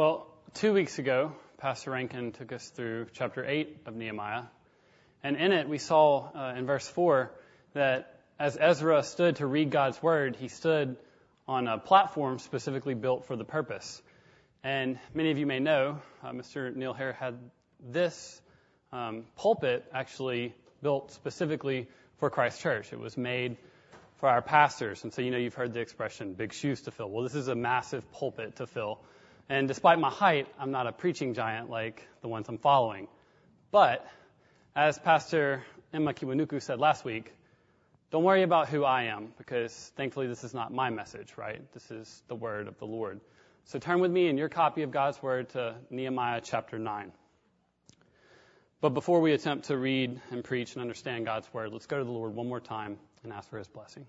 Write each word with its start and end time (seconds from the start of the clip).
Well, 0.00 0.26
two 0.54 0.72
weeks 0.72 0.98
ago, 0.98 1.32
Pastor 1.58 1.90
Rankin 1.90 2.32
took 2.32 2.52
us 2.52 2.66
through 2.70 3.08
chapter 3.12 3.44
8 3.44 3.80
of 3.84 3.94
Nehemiah. 3.94 4.44
And 5.22 5.36
in 5.36 5.52
it, 5.52 5.68
we 5.68 5.76
saw 5.76 6.30
uh, 6.34 6.54
in 6.56 6.64
verse 6.64 6.88
4 6.88 7.30
that 7.74 8.18
as 8.38 8.56
Ezra 8.58 9.02
stood 9.02 9.36
to 9.36 9.46
read 9.46 9.70
God's 9.70 10.02
word, 10.02 10.36
he 10.36 10.48
stood 10.48 10.96
on 11.46 11.68
a 11.68 11.76
platform 11.76 12.38
specifically 12.38 12.94
built 12.94 13.26
for 13.26 13.36
the 13.36 13.44
purpose. 13.44 14.00
And 14.64 14.98
many 15.12 15.32
of 15.32 15.36
you 15.36 15.44
may 15.44 15.58
know, 15.58 16.00
uh, 16.24 16.30
Mr. 16.30 16.74
Neil 16.74 16.94
Hare 16.94 17.12
had 17.12 17.38
this 17.78 18.40
um, 18.94 19.24
pulpit 19.36 19.84
actually 19.92 20.54
built 20.80 21.12
specifically 21.12 21.88
for 22.20 22.30
Christ 22.30 22.62
Church. 22.62 22.94
It 22.94 22.98
was 22.98 23.18
made 23.18 23.58
for 24.16 24.30
our 24.30 24.40
pastors. 24.40 25.04
And 25.04 25.12
so, 25.12 25.20
you 25.20 25.30
know, 25.30 25.36
you've 25.36 25.52
heard 25.52 25.74
the 25.74 25.80
expression, 25.80 26.32
big 26.32 26.54
shoes 26.54 26.80
to 26.84 26.90
fill. 26.90 27.10
Well, 27.10 27.22
this 27.22 27.34
is 27.34 27.48
a 27.48 27.54
massive 27.54 28.10
pulpit 28.12 28.56
to 28.56 28.66
fill. 28.66 29.00
And 29.50 29.66
despite 29.66 29.98
my 29.98 30.10
height, 30.10 30.46
I'm 30.60 30.70
not 30.70 30.86
a 30.86 30.92
preaching 30.92 31.34
giant 31.34 31.68
like 31.68 32.06
the 32.22 32.28
ones 32.28 32.48
I'm 32.48 32.58
following. 32.58 33.08
But 33.72 34.06
as 34.76 34.96
Pastor 34.96 35.64
Emma 35.92 36.14
Kiwanuka 36.14 36.62
said 36.62 36.78
last 36.78 37.04
week, 37.04 37.34
don't 38.12 38.22
worry 38.22 38.44
about 38.44 38.68
who 38.68 38.84
I 38.84 39.04
am 39.06 39.32
because 39.38 39.74
thankfully 39.96 40.28
this 40.28 40.44
is 40.44 40.54
not 40.54 40.72
my 40.72 40.90
message, 40.90 41.34
right? 41.36 41.60
This 41.72 41.90
is 41.90 42.22
the 42.28 42.36
word 42.36 42.68
of 42.68 42.78
the 42.78 42.84
Lord. 42.84 43.20
So 43.64 43.80
turn 43.80 43.98
with 43.98 44.12
me 44.12 44.28
in 44.28 44.38
your 44.38 44.48
copy 44.48 44.82
of 44.82 44.92
God's 44.92 45.20
word 45.20 45.48
to 45.50 45.74
Nehemiah 45.90 46.42
chapter 46.44 46.78
9. 46.78 47.10
But 48.80 48.90
before 48.90 49.20
we 49.20 49.32
attempt 49.32 49.66
to 49.66 49.76
read 49.76 50.20
and 50.30 50.44
preach 50.44 50.74
and 50.74 50.80
understand 50.80 51.26
God's 51.26 51.52
word, 51.52 51.72
let's 51.72 51.86
go 51.86 51.98
to 51.98 52.04
the 52.04 52.12
Lord 52.12 52.36
one 52.36 52.48
more 52.48 52.60
time 52.60 52.98
and 53.24 53.32
ask 53.32 53.50
for 53.50 53.58
his 53.58 53.66
blessing. 53.66 54.06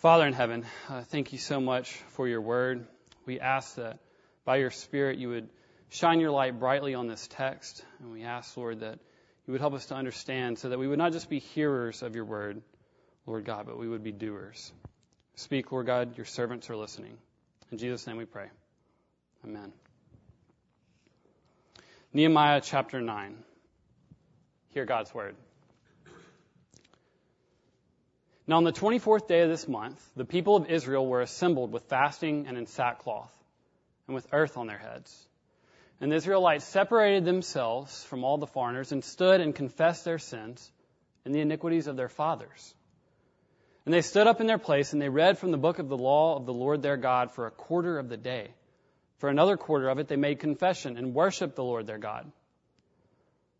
Father 0.00 0.26
in 0.26 0.32
heaven, 0.32 0.64
uh, 0.88 1.02
thank 1.02 1.34
you 1.34 1.38
so 1.38 1.60
much 1.60 1.92
for 2.12 2.26
your 2.26 2.40
word. 2.40 2.86
We 3.26 3.38
ask 3.38 3.74
that 3.74 3.98
by 4.46 4.56
your 4.56 4.70
Spirit 4.70 5.18
you 5.18 5.28
would 5.28 5.50
shine 5.90 6.20
your 6.20 6.30
light 6.30 6.58
brightly 6.58 6.94
on 6.94 7.06
this 7.06 7.28
text. 7.28 7.84
And 7.98 8.10
we 8.10 8.22
ask, 8.22 8.56
Lord, 8.56 8.80
that 8.80 8.98
you 9.46 9.52
would 9.52 9.60
help 9.60 9.74
us 9.74 9.84
to 9.86 9.94
understand 9.94 10.58
so 10.58 10.70
that 10.70 10.78
we 10.78 10.88
would 10.88 10.96
not 10.96 11.12
just 11.12 11.28
be 11.28 11.38
hearers 11.38 12.02
of 12.02 12.14
your 12.14 12.24
word, 12.24 12.62
Lord 13.26 13.44
God, 13.44 13.66
but 13.66 13.78
we 13.78 13.88
would 13.88 14.02
be 14.02 14.10
doers. 14.10 14.72
Speak, 15.34 15.70
Lord 15.70 15.84
God, 15.84 16.16
your 16.16 16.24
servants 16.24 16.70
are 16.70 16.76
listening. 16.76 17.18
In 17.70 17.76
Jesus' 17.76 18.06
name 18.06 18.16
we 18.16 18.24
pray. 18.24 18.46
Amen. 19.44 19.70
Nehemiah 22.14 22.62
chapter 22.62 23.02
9. 23.02 23.36
Hear 24.70 24.86
God's 24.86 25.12
word. 25.12 25.36
Now, 28.50 28.56
on 28.56 28.64
the 28.64 28.72
24th 28.72 29.28
day 29.28 29.42
of 29.42 29.48
this 29.48 29.68
month, 29.68 30.04
the 30.16 30.24
people 30.24 30.56
of 30.56 30.68
Israel 30.68 31.06
were 31.06 31.20
assembled 31.20 31.70
with 31.70 31.84
fasting 31.84 32.48
and 32.48 32.58
in 32.58 32.66
sackcloth, 32.66 33.32
and 34.08 34.14
with 34.16 34.26
earth 34.32 34.56
on 34.56 34.66
their 34.66 34.76
heads. 34.76 35.16
And 36.00 36.10
the 36.10 36.16
Israelites 36.16 36.64
separated 36.64 37.24
themselves 37.24 38.02
from 38.02 38.24
all 38.24 38.38
the 38.38 38.48
foreigners 38.48 38.90
and 38.90 39.04
stood 39.04 39.40
and 39.40 39.54
confessed 39.54 40.04
their 40.04 40.18
sins 40.18 40.68
and 41.24 41.32
the 41.32 41.38
iniquities 41.38 41.86
of 41.86 41.96
their 41.96 42.08
fathers. 42.08 42.74
And 43.84 43.94
they 43.94 44.02
stood 44.02 44.26
up 44.26 44.40
in 44.40 44.48
their 44.48 44.58
place 44.58 44.92
and 44.92 45.00
they 45.00 45.08
read 45.08 45.38
from 45.38 45.52
the 45.52 45.56
book 45.56 45.78
of 45.78 45.88
the 45.88 45.96
law 45.96 46.34
of 46.36 46.44
the 46.44 46.52
Lord 46.52 46.82
their 46.82 46.96
God 46.96 47.30
for 47.30 47.46
a 47.46 47.52
quarter 47.52 48.00
of 48.00 48.08
the 48.08 48.16
day. 48.16 48.48
For 49.18 49.28
another 49.28 49.56
quarter 49.56 49.88
of 49.88 50.00
it 50.00 50.08
they 50.08 50.16
made 50.16 50.40
confession 50.40 50.96
and 50.96 51.14
worshiped 51.14 51.54
the 51.54 51.62
Lord 51.62 51.86
their 51.86 51.98
God. 51.98 52.28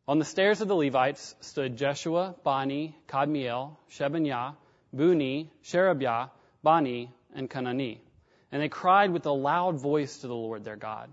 On 0.09 0.19
the 0.19 0.25
stairs 0.25 0.61
of 0.61 0.67
the 0.67 0.75
Levites 0.75 1.37
stood 1.43 1.77
Jeshua, 1.77 2.35
Bani, 2.43 2.97
Kadmiel, 3.07 3.77
Shebaniah, 3.93 4.57
Bunni, 4.93 5.51
Sherebiah, 5.63 6.29
Bani, 6.63 7.11
and 7.35 7.49
Chenani. 7.49 7.99
And 8.53 8.61
they 8.61 8.69
cried 8.69 9.13
with 9.13 9.27
a 9.27 9.33
loud 9.33 9.81
voice 9.81 10.19
to 10.19 10.27
the 10.27 10.35
Lord 10.35 10.65
their 10.65 10.77
God. 10.77 11.13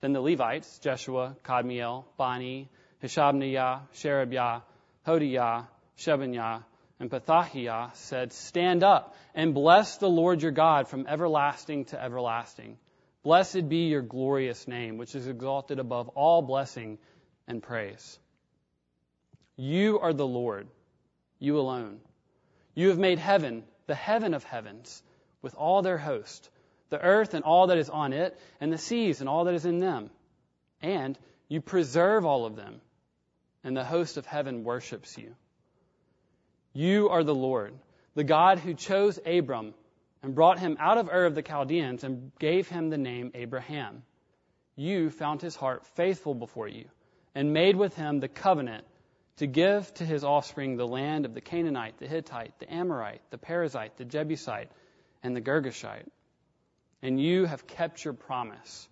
Then 0.00 0.12
the 0.12 0.20
Levites, 0.20 0.78
Jeshua, 0.80 1.36
Kadmiel, 1.44 2.04
Bani, 2.16 2.68
Hashabneiah, 3.02 3.82
Sherebiah, 3.94 4.62
Hodiah, 5.06 5.66
Shebaniah, 5.96 6.64
and 6.98 7.10
Pethahiah 7.10 7.94
said, 7.94 8.32
Stand 8.32 8.82
up 8.82 9.16
and 9.34 9.54
bless 9.54 9.98
the 9.98 10.08
Lord 10.08 10.42
your 10.42 10.52
God 10.52 10.88
from 10.88 11.06
everlasting 11.06 11.86
to 11.86 12.02
everlasting. 12.02 12.78
Blessed 13.22 13.68
be 13.68 13.88
your 13.88 14.02
glorious 14.02 14.66
name, 14.66 14.98
which 14.98 15.14
is 15.14 15.28
exalted 15.28 15.78
above 15.78 16.08
all 16.10 16.42
blessing 16.42 16.98
and 17.46 17.62
praise. 17.62 18.18
You 19.56 20.00
are 20.00 20.12
the 20.12 20.26
Lord, 20.26 20.66
you 21.38 21.58
alone. 21.58 22.00
You 22.74 22.88
have 22.88 22.98
made 22.98 23.18
heaven, 23.18 23.64
the 23.86 23.94
heaven 23.94 24.34
of 24.34 24.44
heavens, 24.44 25.02
with 25.42 25.54
all 25.54 25.82
their 25.82 25.98
host, 25.98 26.48
the 26.88 27.00
earth 27.00 27.34
and 27.34 27.44
all 27.44 27.66
that 27.68 27.78
is 27.78 27.90
on 27.90 28.12
it, 28.12 28.38
and 28.60 28.72
the 28.72 28.78
seas 28.78 29.20
and 29.20 29.28
all 29.28 29.44
that 29.44 29.54
is 29.54 29.66
in 29.66 29.80
them. 29.80 30.10
And 30.80 31.18
you 31.48 31.60
preserve 31.60 32.24
all 32.24 32.46
of 32.46 32.56
them, 32.56 32.80
and 33.64 33.76
the 33.76 33.84
host 33.84 34.16
of 34.16 34.26
heaven 34.26 34.64
worships 34.64 35.18
you. 35.18 35.34
You 36.72 37.10
are 37.10 37.24
the 37.24 37.34
Lord, 37.34 37.74
the 38.14 38.24
God 38.24 38.58
who 38.58 38.74
chose 38.74 39.18
Abram 39.26 39.74
and 40.22 40.34
brought 40.34 40.58
him 40.58 40.76
out 40.80 40.98
of 40.98 41.08
Ur 41.08 41.26
of 41.26 41.34
the 41.34 41.42
Chaldeans 41.42 42.04
and 42.04 42.32
gave 42.38 42.68
him 42.68 42.88
the 42.88 42.98
name 42.98 43.32
Abraham. 43.34 44.02
You 44.76 45.10
found 45.10 45.42
his 45.42 45.56
heart 45.56 45.84
faithful 45.96 46.34
before 46.34 46.68
you 46.68 46.86
and 47.34 47.52
made 47.52 47.76
with 47.76 47.94
him 47.96 48.20
the 48.20 48.28
covenant 48.28 48.84
to 49.36 49.46
give 49.46 49.92
to 49.94 50.04
his 50.04 50.24
offspring 50.24 50.76
the 50.76 50.86
land 50.86 51.24
of 51.24 51.34
the 51.34 51.40
Canaanite, 51.40 51.98
the 51.98 52.06
Hittite, 52.06 52.58
the 52.58 52.72
Amorite, 52.72 53.22
the 53.30 53.38
Perizzite, 53.38 53.96
the 53.96 54.04
Jebusite, 54.04 54.70
and 55.22 55.34
the 55.34 55.40
Girgashite. 55.40 56.08
And 57.02 57.20
you 57.20 57.46
have 57.46 57.66
kept 57.66 58.04
your 58.04 58.14
promise, 58.14 58.88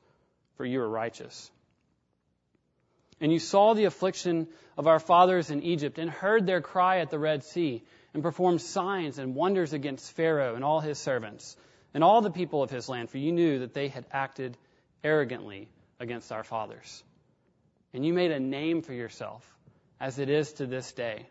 for 0.57 0.65
you 0.65 0.81
are 0.81 0.89
righteous. 0.89 1.51
And 3.21 3.31
you 3.31 3.39
saw 3.39 3.75
the 3.75 3.85
affliction 3.85 4.49
of 4.79 4.87
our 4.87 4.99
fathers 4.99 5.51
in 5.51 5.63
Egypt, 5.63 5.99
and 5.99 6.11
heard 6.11 6.47
their 6.47 6.63
cry 6.63 7.01
at 7.01 7.11
the 7.11 7.19
Red 7.19 7.45
Sea, 7.45 7.83
and 8.15 8.23
performed 8.23 8.63
signs 8.63 9.19
and 9.19 9.35
wonders 9.35 9.73
against 9.73 10.13
Pharaoh 10.13 10.55
and 10.55 10.65
all 10.65 10.81
his 10.81 10.99
servants, 10.99 11.57
and 11.93 12.03
all 12.03 12.23
the 12.23 12.31
people 12.31 12.63
of 12.63 12.71
his 12.71 12.89
land, 12.89 13.11
for 13.11 13.19
you 13.19 13.31
knew 13.31 13.59
that 13.61 13.75
they 13.75 13.89
had 13.89 14.07
acted 14.11 14.57
arrogantly 15.05 15.69
against 16.01 16.33
our 16.33 16.43
fathers. 16.43 17.05
And 17.93 18.07
you 18.07 18.15
made 18.15 18.31
a 18.31 18.41
name 18.41 18.83
for 18.83 18.95
yourself 18.95 19.45
as 20.01 20.19
it 20.19 20.31
is 20.31 20.53
to 20.55 20.67
this 20.67 20.93
day. 20.93 21.27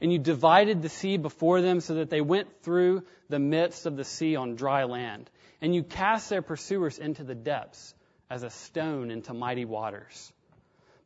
And 0.00 0.12
you 0.12 0.18
divided 0.18 0.82
the 0.82 0.88
sea 0.88 1.16
before 1.16 1.60
them 1.60 1.80
so 1.80 1.94
that 1.94 2.10
they 2.10 2.20
went 2.20 2.62
through 2.62 3.04
the 3.28 3.38
midst 3.38 3.86
of 3.86 3.96
the 3.96 4.04
sea 4.04 4.34
on 4.34 4.56
dry 4.56 4.84
land. 4.84 5.30
And 5.60 5.72
you 5.72 5.84
cast 5.84 6.28
their 6.28 6.42
pursuers 6.42 6.98
into 6.98 7.22
the 7.22 7.36
depths 7.36 7.94
as 8.28 8.42
a 8.42 8.50
stone 8.50 9.12
into 9.12 9.32
mighty 9.32 9.64
waters. 9.64 10.32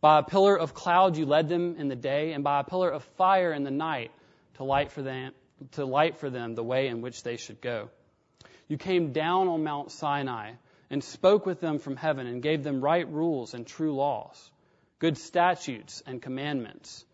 By 0.01 0.21
a 0.21 0.23
pillar 0.23 0.59
of 0.59 0.73
cloud 0.73 1.17
you 1.17 1.27
led 1.27 1.49
them 1.49 1.77
in 1.77 1.89
the 1.89 1.97
day, 1.97 2.33
and 2.33 2.43
by 2.43 2.61
a 2.61 2.65
pillar 2.65 2.89
of 2.91 3.05
fire 3.17 3.53
in 3.53 3.65
the 3.65 3.71
night 3.71 4.13
to 4.55 4.65
light 4.65 4.93
for 4.93 5.03
them, 5.03 5.33
to 5.73 5.85
light 5.85 6.17
for 6.17 6.31
them 6.31 6.55
the 6.55 6.63
way 6.63 6.89
in 6.89 7.03
which 7.03 7.23
they 7.23 7.37
should 7.37 7.61
go. 7.61 7.91
You 8.69 8.79
came 8.79 9.13
down 9.13 9.49
on 9.49 9.63
Mount 9.63 9.91
Sinai 9.91 10.53
and 10.89 11.05
spoke 11.05 11.45
with 11.45 11.61
them 11.61 11.79
from 11.79 11.97
heaven 11.97 12.27
and 12.27 12.43
gave 12.43 12.63
them 12.63 12.81
right 12.81 13.07
rules 13.11 13.53
and 13.53 13.67
true 13.67 13.95
laws 13.95 14.51
good 14.99 15.19
statutes 15.19 16.03
and 16.07 16.21
commandments. 16.21 17.05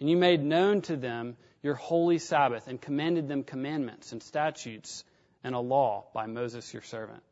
And 0.00 0.08
you 0.08 0.16
made 0.16 0.42
known 0.42 0.82
to 0.82 0.96
them 0.96 1.36
your 1.62 1.74
holy 1.74 2.18
Sabbath 2.18 2.68
and 2.68 2.80
commanded 2.80 3.28
them 3.28 3.42
commandments 3.42 4.12
and 4.12 4.22
statutes 4.22 5.04
and 5.42 5.54
a 5.54 5.60
law 5.60 6.06
by 6.14 6.26
Moses 6.26 6.72
your 6.72 6.82
servant. 6.82 7.22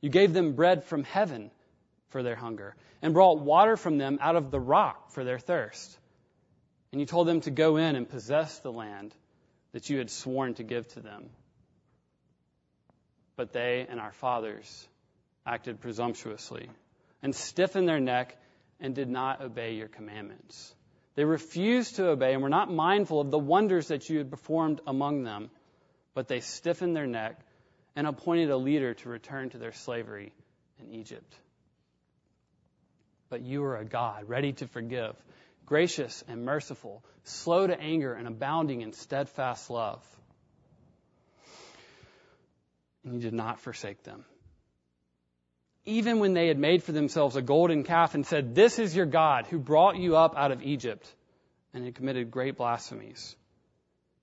You 0.00 0.10
gave 0.10 0.32
them 0.32 0.52
bread 0.52 0.84
from 0.84 1.04
heaven 1.04 1.50
for 2.08 2.22
their 2.22 2.36
hunger 2.36 2.74
and 3.02 3.14
brought 3.14 3.40
water 3.40 3.76
from 3.76 3.98
them 3.98 4.18
out 4.20 4.36
of 4.36 4.50
the 4.50 4.60
rock 4.60 5.10
for 5.10 5.24
their 5.24 5.38
thirst. 5.38 5.98
And 6.92 7.00
you 7.00 7.06
told 7.06 7.26
them 7.26 7.40
to 7.42 7.50
go 7.50 7.76
in 7.76 7.96
and 7.96 8.08
possess 8.08 8.58
the 8.60 8.72
land 8.72 9.14
that 9.72 9.90
you 9.90 9.98
had 9.98 10.10
sworn 10.10 10.54
to 10.54 10.62
give 10.62 10.86
to 10.88 11.00
them. 11.00 11.30
But 13.36 13.52
they 13.52 13.86
and 13.88 13.98
our 13.98 14.12
fathers 14.12 14.88
acted 15.44 15.80
presumptuously 15.80 16.70
and 17.22 17.34
stiffened 17.34 17.88
their 17.88 17.98
neck 17.98 18.36
and 18.80 18.94
did 18.94 19.08
not 19.08 19.40
obey 19.40 19.74
your 19.74 19.88
commandments. 19.88 20.74
They 21.14 21.24
refused 21.24 21.96
to 21.96 22.08
obey 22.08 22.32
and 22.32 22.42
were 22.42 22.48
not 22.48 22.72
mindful 22.72 23.20
of 23.20 23.30
the 23.30 23.38
wonders 23.38 23.88
that 23.88 24.08
you 24.08 24.18
had 24.18 24.30
performed 24.30 24.80
among 24.86 25.22
them, 25.22 25.50
but 26.12 26.28
they 26.28 26.40
stiffened 26.40 26.96
their 26.96 27.06
neck 27.06 27.40
and 27.94 28.06
appointed 28.06 28.50
a 28.50 28.56
leader 28.56 28.94
to 28.94 29.08
return 29.08 29.50
to 29.50 29.58
their 29.58 29.72
slavery 29.72 30.32
in 30.80 30.90
Egypt. 30.90 31.32
But 33.30 33.42
you 33.42 33.64
are 33.64 33.76
a 33.76 33.84
God 33.84 34.28
ready 34.28 34.52
to 34.54 34.66
forgive, 34.66 35.14
gracious 35.66 36.24
and 36.26 36.44
merciful, 36.44 37.04
slow 37.22 37.66
to 37.66 37.80
anger 37.80 38.14
and 38.14 38.26
abounding 38.26 38.80
in 38.80 38.92
steadfast 38.92 39.70
love. 39.70 40.04
And 43.04 43.14
you 43.14 43.20
did 43.20 43.34
not 43.34 43.60
forsake 43.60 44.02
them 44.02 44.24
even 45.84 46.18
when 46.18 46.34
they 46.34 46.48
had 46.48 46.58
made 46.58 46.82
for 46.82 46.92
themselves 46.92 47.36
a 47.36 47.42
golden 47.42 47.84
calf 47.84 48.14
and 48.14 48.26
said, 48.26 48.54
This 48.54 48.78
is 48.78 48.96
your 48.96 49.06
God 49.06 49.46
who 49.46 49.58
brought 49.58 49.96
you 49.96 50.16
up 50.16 50.34
out 50.36 50.52
of 50.52 50.62
Egypt, 50.62 51.06
and 51.72 51.84
had 51.84 51.94
committed 51.94 52.30
great 52.30 52.56
blasphemies. 52.56 53.36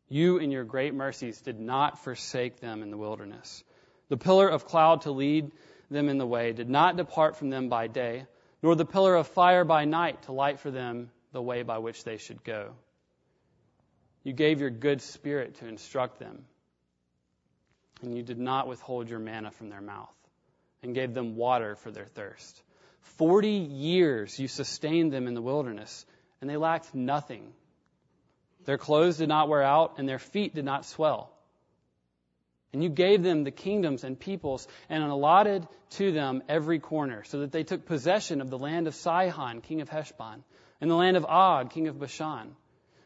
You, 0.10 0.38
in 0.38 0.52
your 0.52 0.64
great 0.64 0.94
mercies, 0.94 1.40
did 1.42 1.60
not 1.60 2.04
forsake 2.04 2.60
them 2.60 2.82
in 2.82 2.92
the 2.92 2.98
wilderness, 2.98 3.64
The 4.10 4.18
pillar 4.18 4.50
of 4.50 4.66
cloud 4.66 5.04
to 5.04 5.12
lead 5.12 5.52
them 5.90 6.10
in 6.10 6.18
the 6.18 6.28
way 6.28 6.52
did 6.52 6.70
not 6.70 6.98
depart 6.98 7.38
from 7.38 7.50
them 7.50 7.70
by 7.70 7.88
day, 7.88 8.26
nor 8.62 8.76
the 8.76 8.86
pillar 8.86 9.16
of 9.16 9.28
fire 9.28 9.64
by 9.64 9.86
night 9.86 10.24
to 10.24 10.32
light 10.32 10.60
for 10.60 10.72
them 10.72 11.12
the 11.32 11.42
way 11.42 11.64
by 11.64 11.78
which 11.78 12.04
they 12.04 12.18
should 12.18 12.44
go. 12.44 12.74
You 14.24 14.34
gave 14.34 14.60
your 14.60 14.70
good 14.70 15.02
spirit 15.02 15.56
to 15.56 15.68
instruct 15.68 16.20
them, 16.20 16.46
and 18.02 18.16
you 18.16 18.24
did 18.24 18.40
not 18.40 18.68
withhold 18.68 19.10
your 19.10 19.20
manna 19.20 19.52
from 19.52 19.70
their 19.70 19.82
mouth, 19.82 20.14
and 20.84 20.96
gave 20.96 21.14
them 21.14 21.36
water 21.36 21.76
for 21.76 21.92
their 21.92 22.06
thirst. 22.06 22.62
Forty 23.18 23.52
years 23.52 24.40
you 24.40 24.48
sustained 24.48 25.12
them 25.12 25.28
in 25.28 25.34
the 25.34 25.42
wilderness, 25.42 26.06
and 26.40 26.50
they 26.50 26.58
lacked 26.58 26.94
nothing. 26.96 27.54
Their 28.66 28.78
clothes 28.78 29.18
did 29.18 29.30
not 29.30 29.50
wear 29.50 29.64
out, 29.64 29.96
and 29.98 30.08
their 30.08 30.20
feet 30.20 30.56
did 30.56 30.66
not 30.66 30.86
swell. 30.86 31.32
And 32.74 32.82
you 32.82 32.90
gave 32.90 33.22
them 33.22 33.44
the 33.44 33.52
kingdoms 33.52 34.04
and 34.04 34.20
peoples 34.20 34.68
and 34.90 35.04
allotted 35.04 35.68
to 35.92 36.12
them 36.12 36.42
every 36.48 36.80
corner, 36.80 37.24
so 37.26 37.40
that 37.40 37.52
they 37.52 37.64
took 37.64 37.86
possession 37.86 38.40
of 38.40 38.50
the 38.50 38.58
land 38.58 38.88
of 38.88 38.96
Sihon, 38.96 39.62
king 39.62 39.82
of 39.82 39.90
Heshbon, 39.90 40.44
and 40.80 40.90
the 40.90 40.96
land 40.96 41.18
of 41.18 41.26
Og, 41.26 41.70
king 41.70 41.88
of 41.88 42.00
Bashan. 42.00 42.56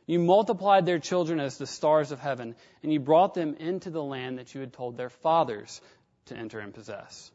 You 0.06 0.20
multiplied 0.20 0.86
their 0.86 1.00
children 1.00 1.40
as 1.40 1.58
the 1.58 1.66
stars 1.66 2.12
of 2.12 2.20
heaven, 2.20 2.56
and 2.84 2.94
you 2.94 3.00
brought 3.00 3.34
them 3.34 3.56
into 3.56 3.90
the 3.90 4.04
land 4.04 4.38
that 4.38 4.54
you 4.54 4.62
had 4.62 4.72
told 4.72 4.98
their 4.98 5.10
fathers 5.10 5.82
to 6.28 6.38
enter 6.38 6.60
and 6.60 6.74
possess. 6.74 7.32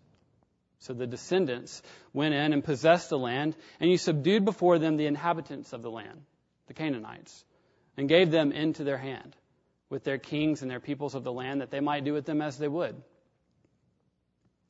So 0.81 0.95
the 0.95 1.07
descendants 1.07 1.83
went 2.15 2.35
in 2.35 2.53
and 2.53 2.65
possessed 2.65 3.11
the 3.11 3.19
land, 3.19 3.55
and 3.81 3.91
you 3.91 3.99
subdued 3.99 4.45
before 4.45 4.79
them 4.79 4.97
the 4.97 5.07
inhabitants 5.07 5.73
of 5.73 5.83
the 5.83 5.91
land, 5.91 6.23
the 6.69 6.75
Canaanites, 6.75 7.45
and 7.97 8.09
gave 8.09 8.31
them 8.31 8.51
into 8.51 8.83
their 8.83 8.97
hand 8.97 9.37
with 9.91 10.05
their 10.05 10.19
kings 10.19 10.63
and 10.63 10.71
their 10.71 10.81
peoples 10.81 11.15
of 11.15 11.23
the 11.23 11.33
land 11.33 11.61
that 11.61 11.71
they 11.71 11.81
might 11.81 12.05
do 12.05 12.15
with 12.15 12.25
them 12.25 12.41
as 12.41 12.57
they 12.57 12.69
would. 12.69 12.97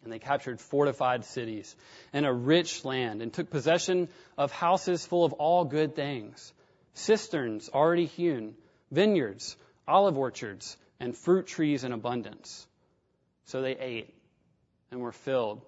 And 0.02 0.12
they 0.12 0.18
captured 0.18 0.60
fortified 0.60 1.26
cities 1.26 1.76
and 2.12 2.26
a 2.26 2.32
rich 2.32 2.84
land 2.84 3.22
and 3.22 3.32
took 3.32 3.50
possession 3.50 4.08
of 4.36 4.50
houses 4.50 5.06
full 5.06 5.24
of 5.24 5.34
all 5.34 5.64
good 5.64 5.94
things, 5.94 6.52
cisterns 6.94 7.68
already 7.68 8.06
hewn, 8.06 8.56
vineyards, 8.90 9.56
olive 9.86 10.18
orchards, 10.18 10.76
and 10.98 11.16
fruit 11.16 11.46
trees 11.46 11.84
in 11.84 11.92
abundance. 11.92 12.66
So 13.44 13.62
they 13.62 13.76
ate 13.76 14.14
and 14.90 15.00
were 15.00 15.12
filled 15.12 15.62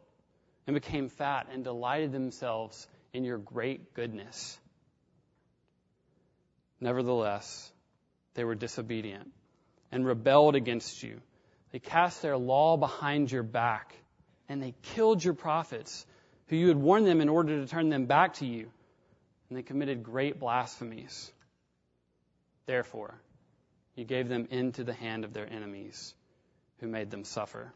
and 0.66 0.74
became 0.74 1.08
fat 1.08 1.48
and 1.52 1.64
delighted 1.64 2.12
themselves 2.12 2.86
in 3.12 3.24
your 3.24 3.38
great 3.38 3.94
goodness. 3.94 4.58
Nevertheless, 6.80 7.70
they 8.34 8.44
were 8.44 8.54
disobedient 8.54 9.30
and 9.90 10.06
rebelled 10.06 10.56
against 10.56 11.02
you. 11.02 11.20
They 11.70 11.78
cast 11.78 12.22
their 12.22 12.36
law 12.36 12.76
behind 12.76 13.30
your 13.30 13.42
back, 13.42 13.94
and 14.48 14.62
they 14.62 14.74
killed 14.82 15.22
your 15.22 15.34
prophets, 15.34 16.06
who 16.48 16.56
you 16.56 16.68
had 16.68 16.76
warned 16.76 17.06
them 17.06 17.20
in 17.20 17.28
order 17.28 17.60
to 17.60 17.66
turn 17.66 17.88
them 17.88 18.06
back 18.06 18.34
to 18.34 18.46
you. 18.46 18.70
And 19.48 19.58
they 19.58 19.62
committed 19.62 20.02
great 20.02 20.40
blasphemies. 20.40 21.30
Therefore, 22.66 23.14
you 23.94 24.04
gave 24.04 24.28
them 24.28 24.48
into 24.50 24.84
the 24.84 24.92
hand 24.92 25.24
of 25.24 25.32
their 25.32 25.50
enemies, 25.50 26.14
who 26.78 26.88
made 26.88 27.10
them 27.10 27.24
suffer. 27.24 27.72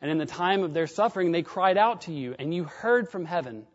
And 0.00 0.10
in 0.10 0.18
the 0.18 0.26
time 0.26 0.62
of 0.62 0.74
their 0.74 0.86
suffering, 0.86 1.32
they 1.32 1.42
cried 1.42 1.78
out 1.78 2.02
to 2.02 2.12
you, 2.12 2.34
and 2.38 2.52
you 2.52 2.64
heard 2.64 3.08
from 3.08 3.24
heaven. 3.24 3.66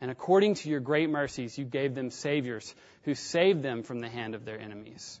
And 0.00 0.10
according 0.10 0.54
to 0.56 0.68
your 0.68 0.80
great 0.80 1.10
mercies, 1.10 1.58
you 1.58 1.64
gave 1.64 1.94
them 1.94 2.10
saviors 2.10 2.74
who 3.02 3.14
saved 3.14 3.62
them 3.62 3.82
from 3.82 4.00
the 4.00 4.08
hand 4.08 4.34
of 4.34 4.44
their 4.44 4.60
enemies. 4.60 5.18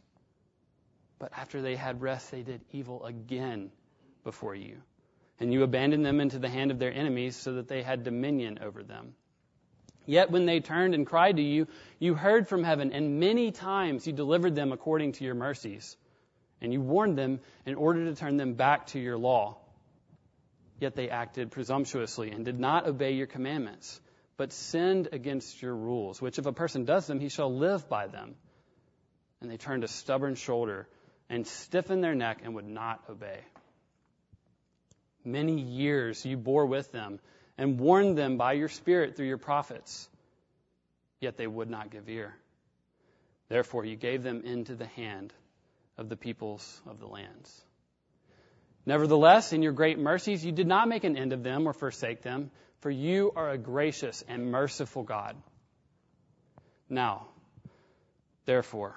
But 1.18 1.32
after 1.36 1.62
they 1.62 1.74
had 1.74 2.00
rest, 2.00 2.30
they 2.30 2.42
did 2.42 2.60
evil 2.70 3.04
again 3.04 3.70
before 4.24 4.54
you. 4.54 4.76
And 5.40 5.52
you 5.52 5.62
abandoned 5.62 6.04
them 6.04 6.20
into 6.20 6.38
the 6.38 6.48
hand 6.48 6.70
of 6.70 6.78
their 6.78 6.92
enemies 6.92 7.34
so 7.36 7.54
that 7.54 7.68
they 7.68 7.82
had 7.82 8.04
dominion 8.04 8.58
over 8.62 8.82
them. 8.82 9.14
Yet 10.06 10.30
when 10.30 10.46
they 10.46 10.60
turned 10.60 10.94
and 10.94 11.06
cried 11.06 11.36
to 11.36 11.42
you, 11.42 11.66
you 11.98 12.14
heard 12.14 12.48
from 12.48 12.64
heaven, 12.64 12.92
and 12.92 13.20
many 13.20 13.50
times 13.52 14.06
you 14.06 14.12
delivered 14.12 14.54
them 14.54 14.72
according 14.72 15.12
to 15.12 15.24
your 15.24 15.34
mercies. 15.34 15.96
And 16.60 16.72
you 16.72 16.80
warned 16.80 17.18
them 17.18 17.40
in 17.66 17.74
order 17.74 18.04
to 18.06 18.14
turn 18.14 18.36
them 18.36 18.54
back 18.54 18.86
to 18.88 18.98
your 18.98 19.18
law. 19.18 19.58
Yet 20.80 20.94
they 20.94 21.10
acted 21.10 21.50
presumptuously 21.50 22.30
and 22.30 22.44
did 22.44 22.60
not 22.60 22.86
obey 22.86 23.12
your 23.12 23.26
commandments, 23.26 24.00
but 24.36 24.52
sinned 24.52 25.08
against 25.12 25.60
your 25.60 25.74
rules, 25.74 26.22
which 26.22 26.38
if 26.38 26.46
a 26.46 26.52
person 26.52 26.84
does 26.84 27.06
them, 27.06 27.18
he 27.18 27.28
shall 27.28 27.52
live 27.52 27.88
by 27.88 28.06
them. 28.06 28.36
And 29.40 29.50
they 29.50 29.56
turned 29.56 29.84
a 29.84 29.88
stubborn 29.88 30.36
shoulder 30.36 30.88
and 31.28 31.46
stiffened 31.46 32.02
their 32.02 32.14
neck 32.14 32.40
and 32.44 32.54
would 32.54 32.66
not 32.66 33.02
obey. 33.10 33.40
Many 35.24 35.60
years 35.60 36.24
you 36.24 36.36
bore 36.36 36.66
with 36.66 36.92
them 36.92 37.18
and 37.58 37.78
warned 37.78 38.16
them 38.16 38.36
by 38.36 38.52
your 38.52 38.68
Spirit 38.68 39.16
through 39.16 39.26
your 39.26 39.38
prophets, 39.38 40.08
yet 41.20 41.36
they 41.36 41.46
would 41.46 41.68
not 41.68 41.90
give 41.90 42.08
ear. 42.08 42.36
Therefore, 43.48 43.84
you 43.84 43.96
gave 43.96 44.22
them 44.22 44.42
into 44.44 44.74
the 44.74 44.86
hand 44.86 45.32
of 45.96 46.08
the 46.08 46.16
peoples 46.16 46.80
of 46.86 47.00
the 47.00 47.06
lands. 47.06 47.64
Nevertheless, 48.88 49.52
in 49.52 49.60
your 49.60 49.74
great 49.74 49.98
mercies, 49.98 50.42
you 50.42 50.50
did 50.50 50.66
not 50.66 50.88
make 50.88 51.04
an 51.04 51.14
end 51.14 51.34
of 51.34 51.42
them 51.42 51.68
or 51.68 51.74
forsake 51.74 52.22
them, 52.22 52.50
for 52.80 52.90
you 52.90 53.34
are 53.36 53.50
a 53.50 53.58
gracious 53.58 54.24
and 54.26 54.50
merciful 54.50 55.02
God. 55.02 55.36
Now, 56.88 57.26
therefore, 58.46 58.94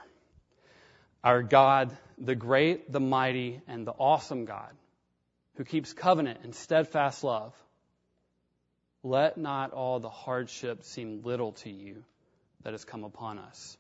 our 1.26 1.44
God, 1.44 1.92
the 2.18 2.36
great, 2.36 2.90
the 2.90 3.02
mighty, 3.02 3.60
and 3.68 3.86
the 3.86 3.92
awesome 3.92 4.46
God, 4.46 4.72
who 5.56 5.66
keeps 5.66 5.92
covenant 5.92 6.40
and 6.44 6.56
steadfast 6.56 7.22
love, 7.26 7.54
let 9.04 9.38
not 9.38 9.74
all 9.74 10.00
the 10.00 10.10
hardship 10.10 10.86
seem 10.86 11.22
little 11.24 11.52
to 11.64 11.70
you 11.70 12.06
that 12.64 12.72
has 12.72 12.86
come 12.86 13.04
upon 13.04 13.40
us, 13.40 13.78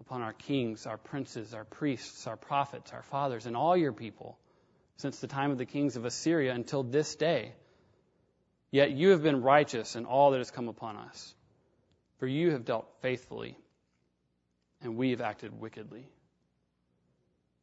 upon 0.00 0.22
our 0.22 0.32
kings, 0.32 0.86
our 0.86 0.96
princes, 0.96 1.52
our 1.52 1.66
priests, 1.66 2.26
our 2.26 2.38
prophets, 2.38 2.94
our 2.94 3.02
fathers, 3.02 3.44
and 3.44 3.54
all 3.54 3.76
your 3.76 3.92
people, 3.92 4.38
since 5.00 5.18
the 5.18 5.26
time 5.26 5.50
of 5.50 5.58
the 5.58 5.66
kings 5.66 5.96
of 5.96 6.04
Assyria 6.04 6.52
until 6.54 6.82
this 6.82 7.16
day. 7.16 7.52
Yet 8.70 8.92
you 8.92 9.10
have 9.10 9.22
been 9.22 9.42
righteous 9.42 9.96
in 9.96 10.04
all 10.04 10.30
that 10.30 10.38
has 10.38 10.50
come 10.50 10.68
upon 10.68 10.96
us, 10.96 11.34
for 12.18 12.26
you 12.26 12.50
have 12.52 12.64
dealt 12.64 12.86
faithfully, 13.00 13.56
and 14.82 14.96
we 14.96 15.10
have 15.10 15.20
acted 15.20 15.58
wickedly 15.60 16.06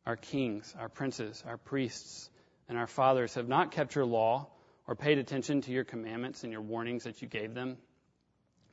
our 0.07 0.15
kings, 0.15 0.73
our 0.79 0.87
princes, 0.87 1.43
our 1.45 1.57
priests, 1.57 2.29
and 2.69 2.77
our 2.77 2.87
fathers 2.87 3.33
have 3.33 3.49
not 3.49 3.71
kept 3.71 3.93
your 3.93 4.05
law 4.05 4.47
or 4.87 4.95
paid 4.95 5.17
attention 5.17 5.59
to 5.61 5.71
your 5.71 5.83
commandments 5.83 6.43
and 6.43 6.51
your 6.53 6.61
warnings 6.61 7.03
that 7.03 7.21
you 7.21 7.27
gave 7.27 7.53
them, 7.53 7.77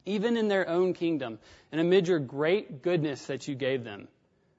even 0.06 0.36
in 0.36 0.46
their 0.46 0.68
own 0.68 0.94
kingdom, 0.94 1.40
and 1.72 1.80
amid 1.80 2.06
your 2.06 2.20
great 2.20 2.82
goodness 2.82 3.26
that 3.26 3.48
you 3.48 3.56
gave 3.56 3.82
them. 3.82 4.06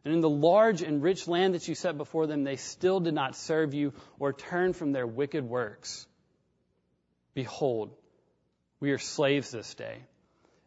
And 0.05 0.13
in 0.13 0.21
the 0.21 0.29
large 0.29 0.83
and 0.83 1.01
rich 1.01 1.27
land 1.27 1.55
that 1.55 1.67
you 1.67 1.75
set 1.75 1.97
before 1.97 2.27
them, 2.27 2.43
they 2.43 2.57
still 2.57 2.99
did 2.99 3.15
not 3.15 3.35
serve 3.35 3.73
you 3.73 3.93
or 4.19 4.31
turn 4.31 4.73
from 4.73 4.91
their 4.91 5.07
wicked 5.07 5.43
works. 5.43 6.05
Behold, 7.33 7.91
we 8.79 8.91
are 8.91 8.99
slaves 8.99 9.49
this 9.49 9.73
day. 9.73 9.97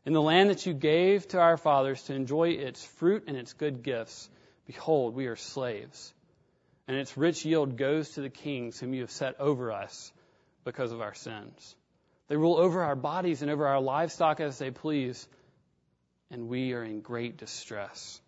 In 0.04 0.12
the 0.12 0.20
land 0.20 0.50
that 0.50 0.66
you 0.66 0.74
gave 0.74 1.28
to 1.28 1.38
our 1.38 1.56
fathers 1.56 2.02
to 2.04 2.14
enjoy 2.14 2.50
its 2.50 2.84
fruit 2.84 3.24
and 3.28 3.36
its 3.36 3.52
good 3.52 3.82
gifts, 3.82 4.28
Behold, 4.68 5.14
we 5.14 5.28
are 5.28 5.36
slaves, 5.36 6.12
and 6.86 6.96
its 6.98 7.16
rich 7.16 7.42
yield 7.46 7.78
goes 7.78 8.10
to 8.10 8.20
the 8.20 8.28
kings 8.28 8.78
whom 8.78 8.92
you 8.92 9.00
have 9.00 9.10
set 9.10 9.40
over 9.40 9.72
us 9.72 10.12
because 10.62 10.92
of 10.92 11.00
our 11.00 11.14
sins. 11.14 11.74
They 12.28 12.36
rule 12.36 12.56
over 12.58 12.82
our 12.82 12.94
bodies 12.94 13.40
and 13.40 13.50
over 13.50 13.66
our 13.66 13.80
livestock 13.80 14.40
as 14.40 14.58
they 14.58 14.70
please, 14.70 15.26
and 16.30 16.48
we 16.48 16.74
are 16.74 16.84
in 16.84 17.00
great 17.00 17.38
distress. 17.38 18.20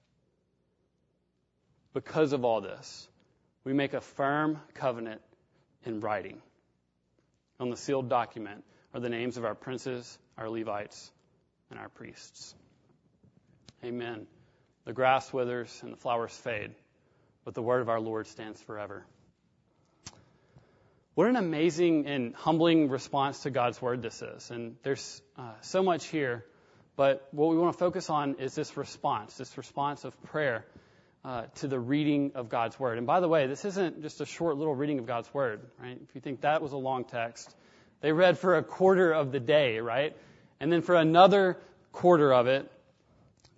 Because 1.92 2.32
of 2.32 2.44
all 2.44 2.60
this, 2.60 3.08
we 3.64 3.72
make 3.72 3.94
a 3.94 4.00
firm 4.00 4.60
covenant 4.74 5.20
in 5.84 6.00
writing. 6.00 6.40
On 7.58 7.70
the 7.70 7.76
sealed 7.76 8.08
document 8.08 8.64
are 8.94 9.00
the 9.00 9.08
names 9.08 9.36
of 9.36 9.44
our 9.44 9.54
princes, 9.54 10.18
our 10.38 10.48
Levites, 10.48 11.10
and 11.70 11.78
our 11.78 11.88
priests. 11.88 12.54
Amen. 13.84 14.26
The 14.84 14.92
grass 14.92 15.32
withers 15.32 15.80
and 15.82 15.92
the 15.92 15.96
flowers 15.96 16.32
fade, 16.32 16.72
but 17.44 17.54
the 17.54 17.62
word 17.62 17.80
of 17.80 17.88
our 17.88 18.00
Lord 18.00 18.26
stands 18.26 18.60
forever. 18.62 19.04
What 21.14 21.28
an 21.28 21.36
amazing 21.36 22.06
and 22.06 22.34
humbling 22.34 22.88
response 22.88 23.42
to 23.42 23.50
God's 23.50 23.82
word 23.82 24.00
this 24.00 24.22
is. 24.22 24.50
And 24.50 24.76
there's 24.82 25.20
uh, 25.36 25.52
so 25.60 25.82
much 25.82 26.06
here, 26.06 26.44
but 26.96 27.28
what 27.32 27.50
we 27.50 27.58
want 27.58 27.72
to 27.74 27.78
focus 27.78 28.08
on 28.10 28.36
is 28.36 28.54
this 28.54 28.76
response, 28.76 29.36
this 29.36 29.58
response 29.58 30.04
of 30.04 30.20
prayer 30.24 30.64
uh, 31.24 31.42
to 31.56 31.68
the 31.68 31.78
reading 31.78 32.32
of 32.34 32.48
God's 32.48 32.78
word. 32.78 32.98
And 32.98 33.06
by 33.06 33.20
the 33.20 33.28
way, 33.28 33.46
this 33.46 33.64
isn't 33.64 34.02
just 34.02 34.20
a 34.20 34.26
short 34.26 34.56
little 34.56 34.74
reading 34.74 34.98
of 34.98 35.06
God's 35.06 35.32
word, 35.34 35.60
right? 35.78 35.98
If 36.02 36.14
you 36.14 36.20
think 36.20 36.42
that 36.42 36.62
was 36.62 36.72
a 36.72 36.78
long 36.78 37.04
text, 37.04 37.54
they 38.00 38.12
read 38.12 38.38
for 38.38 38.56
a 38.56 38.62
quarter 38.62 39.12
of 39.12 39.30
the 39.32 39.40
day, 39.40 39.78
right? 39.78 40.16
And 40.60 40.72
then 40.72 40.82
for 40.82 40.94
another 40.94 41.58
quarter 41.92 42.32
of 42.32 42.46
it, 42.46 42.70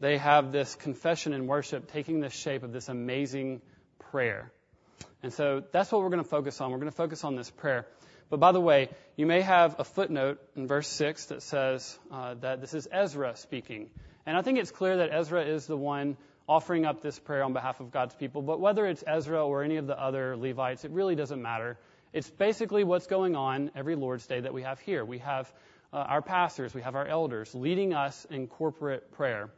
they 0.00 0.19
have 0.19 0.50
this 0.50 0.75
confession 0.75 1.33
and 1.33 1.47
worship 1.47 1.92
taking 1.92 2.21
the 2.21 2.31
shape 2.31 2.64
of 2.64 2.73
this 2.73 2.88
amazing 2.88 3.62
prayer. 4.11 4.50
And 5.23 5.33
so 5.33 5.62
that's 5.71 5.92
what 5.92 6.02
we're 6.02 6.09
going 6.11 6.23
to 6.23 6.28
focus 6.28 6.61
on. 6.61 6.73
We're 6.73 6.78
going 6.78 6.90
to 6.90 6.97
focus 6.97 7.23
on 7.23 7.37
this 7.37 7.50
prayer. 7.50 7.87
But 8.28 8.40
by 8.40 8.50
the 8.50 8.61
way, 8.61 8.88
you 9.16 9.26
may 9.26 9.42
have 9.42 9.76
a 9.78 9.85
footnote 9.85 10.40
in 10.57 10.66
verse 10.66 10.88
6 10.88 11.26
that 11.26 11.42
says 11.42 11.99
uh, 12.11 12.35
that 12.40 12.61
this 12.61 12.75
is 12.75 12.88
Ezra 12.90 13.37
speaking. 13.37 13.90
And 14.26 14.37
I 14.37 14.42
think 14.42 14.59
it's 14.59 14.71
clear 14.71 14.97
that 14.97 15.11
Ezra 15.12 15.45
is 15.45 15.66
the 15.66 15.76
one 15.76 16.16
offering 16.49 16.84
up 16.84 17.02
this 17.02 17.18
prayer 17.18 17.44
on 17.44 17.52
behalf 17.52 17.80
of 17.80 17.90
God's 17.90 18.14
people. 18.14 18.42
But 18.42 18.61
whether 18.61 18.87
it's 18.87 19.02
Ezra 19.06 19.44
or 19.46 19.62
any 19.62 19.76
of 19.76 19.87
the 19.87 20.00
other 20.00 20.37
Levites, 20.37 20.84
it 20.84 20.90
really 20.90 21.14
doesn't 21.14 21.40
matter. 21.40 21.78
It's 22.12 22.28
basically 22.28 22.84
what's 22.84 23.06
going 23.06 23.37
on 23.37 23.70
every 23.75 23.96
Lord's 23.96 24.26
Day 24.26 24.40
that 24.40 24.52
we 24.52 24.62
have 24.62 24.80
here. 24.80 25.04
We 25.04 25.18
have 25.18 25.52
uh, 25.92 25.96
our 25.96 26.22
pastors, 26.22 26.75
we 26.75 26.82
have 26.82 26.94
our 26.94 27.06
elders 27.06 27.54
leading 27.54 27.94
us 27.94 28.26
in 28.30 28.46
corporate 28.46 29.12
prayer 29.12 29.50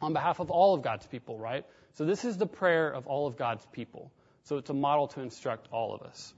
on 0.00 0.12
behalf 0.12 0.40
of 0.40 0.50
all 0.50 0.74
of 0.74 0.82
God's 0.82 1.06
people, 1.06 1.38
right? 1.38 1.64
So 1.94 2.04
this 2.04 2.24
is 2.24 2.36
the 2.36 2.46
prayer 2.46 2.90
of 2.90 3.06
all 3.06 3.26
of 3.26 3.36
God's 3.36 3.66
people. 3.72 4.10
So 4.44 4.56
it's 4.56 4.70
a 4.70 4.74
model 4.74 5.08
to 5.08 5.20
instruct 5.20 5.68
all 5.72 5.94
of 5.94 6.02
us. 6.02 6.34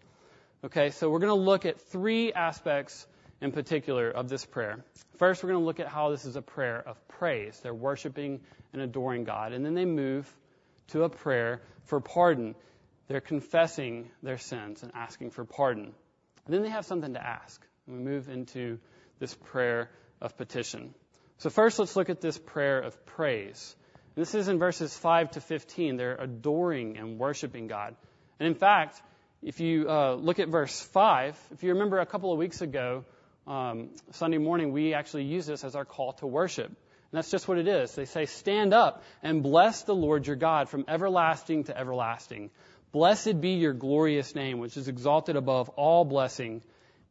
Okay, 0.64 0.90
so 0.90 1.10
we're 1.10 1.18
going 1.18 1.36
to 1.36 1.44
look 1.44 1.66
at 1.66 1.80
three 1.80 2.32
aspects 2.32 3.06
in 3.44 3.52
particular 3.52 4.10
of 4.10 4.30
this 4.30 4.46
prayer. 4.46 4.82
First, 5.18 5.42
we're 5.42 5.50
going 5.50 5.60
to 5.60 5.66
look 5.66 5.78
at 5.78 5.86
how 5.86 6.08
this 6.08 6.24
is 6.24 6.34
a 6.34 6.40
prayer 6.40 6.82
of 6.86 6.96
praise. 7.08 7.60
They're 7.62 7.74
worshiping 7.74 8.40
and 8.72 8.80
adoring 8.80 9.24
God. 9.24 9.52
And 9.52 9.66
then 9.66 9.74
they 9.74 9.84
move 9.84 10.26
to 10.88 11.04
a 11.04 11.10
prayer 11.10 11.60
for 11.84 12.00
pardon. 12.00 12.54
They're 13.06 13.20
confessing 13.20 14.10
their 14.22 14.38
sins 14.38 14.82
and 14.82 14.92
asking 14.94 15.32
for 15.32 15.44
pardon. 15.44 15.92
And 16.46 16.54
then 16.54 16.62
they 16.62 16.70
have 16.70 16.86
something 16.86 17.12
to 17.12 17.22
ask. 17.22 17.60
And 17.86 17.98
we 17.98 18.02
move 18.02 18.30
into 18.30 18.78
this 19.18 19.34
prayer 19.34 19.90
of 20.22 20.38
petition. 20.38 20.94
So 21.36 21.50
first, 21.50 21.78
let's 21.78 21.96
look 21.96 22.08
at 22.08 22.22
this 22.22 22.38
prayer 22.38 22.80
of 22.80 23.04
praise. 23.04 23.76
This 24.14 24.34
is 24.34 24.48
in 24.48 24.58
verses 24.58 24.96
5 24.96 25.32
to 25.32 25.42
15. 25.42 25.98
They're 25.98 26.16
adoring 26.16 26.96
and 26.96 27.18
worshiping 27.18 27.66
God. 27.66 27.94
And 28.40 28.46
in 28.46 28.54
fact, 28.54 29.02
if 29.42 29.60
you 29.60 29.86
uh, 29.86 30.14
look 30.14 30.38
at 30.38 30.48
verse 30.48 30.80
5, 30.80 31.38
if 31.52 31.62
you 31.62 31.74
remember 31.74 31.98
a 31.98 32.06
couple 32.06 32.32
of 32.32 32.38
weeks 32.38 32.62
ago, 32.62 33.04
um, 33.46 33.90
Sunday 34.12 34.38
morning, 34.38 34.72
we 34.72 34.94
actually 34.94 35.24
use 35.24 35.46
this 35.46 35.64
as 35.64 35.74
our 35.74 35.84
call 35.84 36.12
to 36.14 36.26
worship. 36.26 36.66
And 36.66 37.18
that's 37.18 37.30
just 37.30 37.46
what 37.46 37.58
it 37.58 37.68
is. 37.68 37.94
They 37.94 38.06
say, 38.06 38.26
Stand 38.26 38.74
up 38.74 39.04
and 39.22 39.42
bless 39.42 39.82
the 39.82 39.94
Lord 39.94 40.26
your 40.26 40.36
God 40.36 40.68
from 40.68 40.84
everlasting 40.88 41.64
to 41.64 41.78
everlasting. 41.78 42.50
Blessed 42.92 43.40
be 43.40 43.50
your 43.50 43.72
glorious 43.72 44.34
name, 44.34 44.58
which 44.58 44.76
is 44.76 44.88
exalted 44.88 45.36
above 45.36 45.68
all 45.70 46.04
blessing 46.04 46.62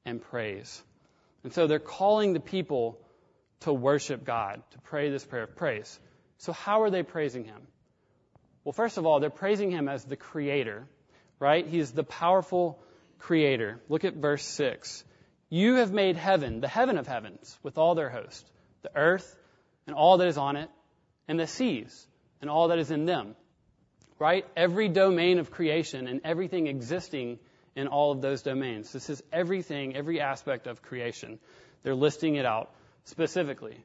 and 0.06 0.22
praise. 0.22 0.82
And 1.44 1.54
so 1.54 1.68
they're 1.68 1.80
calling 1.80 2.34
the 2.34 2.40
people 2.40 3.00
to 3.62 3.74
worship 3.74 4.24
God, 4.24 4.62
to 4.72 4.78
pray 4.80 5.10
this 5.10 5.26
prayer 5.26 5.44
of 5.44 5.56
praise. 5.56 6.00
So, 6.38 6.52
how 6.52 6.82
are 6.82 6.90
they 6.90 7.04
praising 7.04 7.46
him? 7.46 7.62
Well, 8.64 8.74
first 8.74 8.98
of 8.98 9.06
all, 9.06 9.20
they're 9.20 9.30
praising 9.30 9.72
him 9.72 9.88
as 9.88 10.04
the 10.04 10.16
creator, 10.16 10.88
right? 11.40 11.66
He's 11.66 11.92
the 11.92 12.04
powerful 12.04 12.82
creator. 13.20 13.82
Look 13.90 14.06
at 14.06 14.16
verse 14.16 14.44
6. 14.44 15.04
You 15.54 15.76
have 15.76 15.94
made 15.94 16.16
heaven, 16.18 16.62
the 16.62 16.68
heaven 16.68 16.98
of 16.98 17.06
heavens, 17.06 17.60
with 17.62 17.78
all 17.78 17.94
their 17.94 18.10
host, 18.10 18.44
the 18.82 18.90
earth 18.96 19.38
and 19.86 19.96
all 19.96 20.18
that 20.18 20.28
is 20.28 20.36
on 20.36 20.56
it, 20.56 20.68
and 21.28 21.40
the 21.40 21.46
seas 21.46 22.08
and 22.42 22.50
all 22.50 22.70
that 22.70 22.80
is 22.80 22.90
in 22.90 23.06
them. 23.06 23.36
Right? 24.18 24.48
Every 24.58 24.90
domain 24.90 25.38
of 25.38 25.52
creation 25.52 26.08
and 26.08 26.22
everything 26.24 26.66
existing 26.66 27.38
in 27.76 27.86
all 27.86 28.12
of 28.12 28.20
those 28.20 28.42
domains. 28.42 28.92
This 28.92 29.12
is 29.12 29.22
everything, 29.32 29.96
every 29.96 30.20
aspect 30.20 30.66
of 30.66 30.82
creation. 30.82 31.38
They're 31.84 31.94
listing 31.94 32.34
it 32.34 32.48
out 32.48 32.72
specifically. 33.04 33.78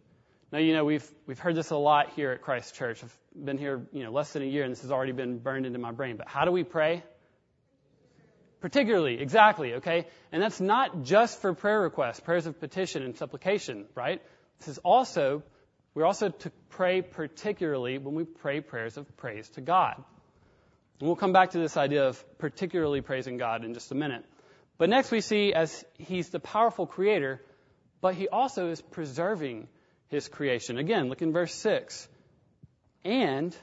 Now, 0.51 0.61
you 0.61 0.73
know, 0.73 0.87
we've, 0.87 1.07
we've 1.27 1.39
heard 1.39 1.55
this 1.55 1.69
a 1.69 1.77
lot 1.77 2.15
here 2.17 2.31
at 2.31 2.41
Christ 2.41 2.77
Church. 2.77 3.05
I've 3.05 3.19
been 3.45 3.59
here, 3.59 3.87
you 3.93 4.05
know, 4.05 4.11
less 4.11 4.33
than 4.33 4.41
a 4.41 4.47
year 4.47 4.65
and 4.65 4.73
this 4.73 4.81
has 4.81 4.91
already 4.91 5.13
been 5.13 5.37
burned 5.37 5.67
into 5.67 5.79
my 5.79 5.93
brain. 5.93 6.17
But 6.17 6.29
how 6.29 6.47
do 6.47 6.51
we 6.51 6.65
pray? 6.65 7.03
Particularly, 8.61 9.21
exactly, 9.21 9.75
okay? 9.75 10.07
And 10.33 10.43
that's 10.43 10.61
not 10.61 11.03
just 11.03 11.41
for 11.41 11.55
prayer 11.55 11.81
requests, 11.81 12.21
prayers 12.21 12.47
of 12.47 12.59
petition 12.59 13.03
and 13.03 13.17
supplication, 13.17 13.87
right? 13.95 14.21
This 14.59 14.69
is 14.69 14.79
also, 14.79 15.43
we're 15.95 16.07
also 16.07 16.31
to 16.31 16.53
pray 16.71 17.03
particularly 17.03 17.99
when 17.99 18.15
we 18.15 18.25
pray 18.25 18.61
prayers 18.61 18.97
of 18.97 19.17
praise 19.17 19.49
to 19.51 19.61
God. 19.61 19.95
And 20.99 21.07
we'll 21.07 21.17
come 21.17 21.33
back 21.33 21.51
to 21.51 21.59
this 21.59 21.77
idea 21.77 22.09
of 22.09 22.39
particularly 22.39 23.01
praising 23.01 23.37
God 23.37 23.65
in 23.65 23.75
just 23.75 23.93
a 23.93 23.95
minute. 23.95 24.25
But 24.77 24.89
next 24.89 25.11
we 25.11 25.21
see 25.21 25.53
as 25.53 25.85
He's 25.97 26.31
the 26.31 26.41
powerful 26.41 26.87
creator, 26.87 27.41
but 28.01 28.15
He 28.15 28.29
also 28.29 28.71
is 28.71 28.81
preserving 28.81 29.69
his 30.09 30.29
creation. 30.29 30.79
Again, 30.79 31.09
look 31.09 31.23
in 31.23 31.33
verse 31.33 31.55
6. 31.55 32.09
And 33.05 33.57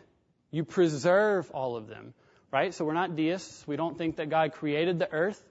you 0.52 0.64
preserve 0.64 1.52
all 1.52 1.76
of 1.76 1.88
them, 1.88 2.14
right? 2.56 2.74
So 2.74 2.86
we're 2.86 2.94
not 2.94 3.18
deists. 3.18 3.68
We 3.68 3.76
don't 3.76 3.98
think 3.98 4.16
that 4.16 4.30
God 4.30 4.54
created 4.54 4.98
the 4.98 5.12
earth. 5.12 5.44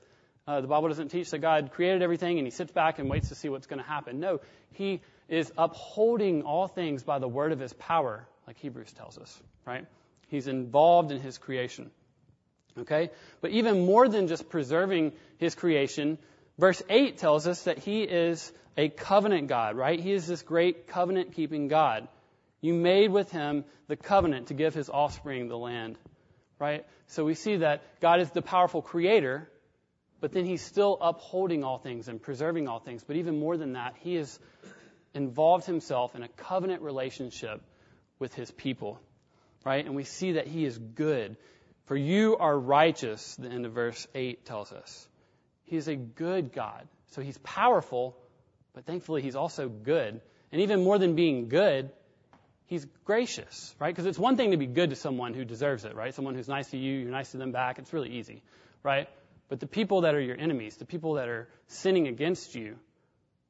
Uh, 0.49 0.63
the 0.63 0.67
Bible 0.67 0.89
doesn't 0.89 1.09
teach 1.09 1.33
that 1.33 1.41
God 1.41 1.71
created 1.71 2.01
everything 2.01 2.39
and 2.39 2.47
he 2.47 2.51
sits 2.51 2.73
back 2.73 2.99
and 2.99 3.11
waits 3.11 3.29
to 3.29 3.35
see 3.35 3.51
what's 3.51 3.67
going 3.67 3.79
to 3.79 3.87
happen. 3.87 4.21
No, 4.21 4.41
he 4.73 5.03
is 5.29 5.53
upholding 5.59 6.45
all 6.45 6.67
things 6.67 7.03
by 7.03 7.19
the 7.19 7.29
word 7.29 7.53
of 7.53 7.61
his 7.61 7.75
power, 7.75 8.27
like 8.47 8.57
Hebrews 8.57 8.91
tells 8.93 9.19
us, 9.19 9.39
right? 9.67 9.85
He's 10.29 10.49
involved 10.49 11.13
in 11.13 11.21
his 11.21 11.37
creation. 11.37 11.91
Okay? 12.79 13.11
But 13.43 13.51
even 13.51 13.85
more 13.85 14.09
than 14.09 14.27
just 14.27 14.49
preserving 14.49 15.13
his 15.37 15.55
creation, 15.55 16.17
verse 16.57 16.83
8 16.89 17.19
tells 17.19 17.47
us 17.47 17.65
that 17.65 17.81
he 17.81 18.03
is 18.03 18.51
a 18.79 18.89
covenant 18.89 19.49
God, 19.49 19.77
right? 19.77 20.01
He 20.01 20.13
is 20.13 20.27
this 20.27 20.41
great 20.41 20.89
covenant 20.89 21.35
keeping 21.35 21.69
God. 21.69 22.09
You 22.63 22.73
made 22.73 23.11
with 23.11 23.31
him 23.31 23.67
the 23.89 23.97
covenant 23.97 24.47
to 24.47 24.55
give 24.55 24.73
his 24.73 24.89
offspring 24.89 25.49
the 25.49 25.59
land, 25.59 25.99
right? 26.65 26.87
So 27.09 27.25
we 27.25 27.35
see 27.35 27.57
that 27.57 27.83
God 28.01 28.21
is 28.21 28.31
the 28.31 28.41
powerful 28.41 28.81
creator, 28.81 29.51
but 30.21 30.33
then 30.33 30.47
he's 30.47 30.63
still 30.63 30.97
upholding 31.01 31.63
all 31.63 31.79
things 31.79 32.09
and 32.09 32.21
preserving 32.21 32.69
all 32.69 32.79
things. 32.79 33.05
But 33.05 33.17
even 33.17 33.39
more 33.39 33.59
than 33.59 33.75
that, 33.75 33.95
he 34.01 34.15
has 34.15 34.39
involved 35.13 35.67
himself 35.67 36.15
in 36.15 36.23
a 36.23 36.29
covenant 36.29 36.81
relationship 36.81 37.61
with 38.19 38.33
his 38.35 38.51
people, 38.51 38.99
right? 39.65 39.85
And 39.85 39.95
we 39.95 40.05
see 40.05 40.33
that 40.33 40.47
he 40.47 40.65
is 40.65 40.79
good. 40.79 41.37
For 41.85 41.97
you 41.97 42.39
are 42.39 42.59
righteous, 42.59 43.37
the 43.37 43.49
end 43.49 43.67
of 43.67 43.73
verse 43.73 44.07
8 44.15 44.47
tells 44.47 44.73
us. 44.73 45.07
He 45.65 45.77
is 45.77 45.89
a 45.89 45.97
good 45.97 46.53
God. 46.53 46.89
So 47.09 47.21
he's 47.21 47.37
powerful, 47.39 48.17
but 48.73 48.87
thankfully, 48.87 49.21
he's 49.21 49.37
also 49.37 49.69
good. 49.69 50.23
And 50.51 50.63
even 50.63 50.83
more 50.83 50.99
than 50.99 51.15
being 51.15 51.49
good, 51.51 51.91
he's 52.67 52.87
gracious, 53.05 53.75
right? 53.79 53.95
Because 53.95 54.07
it's 54.07 54.19
one 54.19 54.37
thing 54.37 54.53
to 54.53 54.57
be 54.57 54.67
good 54.67 54.91
to 54.91 54.97
someone 54.97 55.35
who 55.35 55.45
deserves 55.45 55.85
it, 55.85 55.95
right? 55.95 56.15
Someone 56.15 56.35
who's 56.35 56.49
nice 56.49 56.71
to 56.71 56.79
you, 56.79 57.01
you're 57.01 57.11
nice 57.11 57.31
to 57.33 57.37
them 57.37 57.53
back. 57.53 57.79
It's 57.79 57.93
really 57.93 58.11
easy, 58.11 58.43
right? 58.83 59.09
But 59.49 59.61
the 59.61 59.67
people 59.67 60.03
that 60.03 60.15
are 60.15 60.21
your 60.21 60.39
enemies, 60.39 60.77
the 60.77 60.87
people 60.87 61.15
that 61.15 61.29
are 61.29 61.49
sinning 61.69 62.09
against 62.09 62.55
you, 62.55 62.77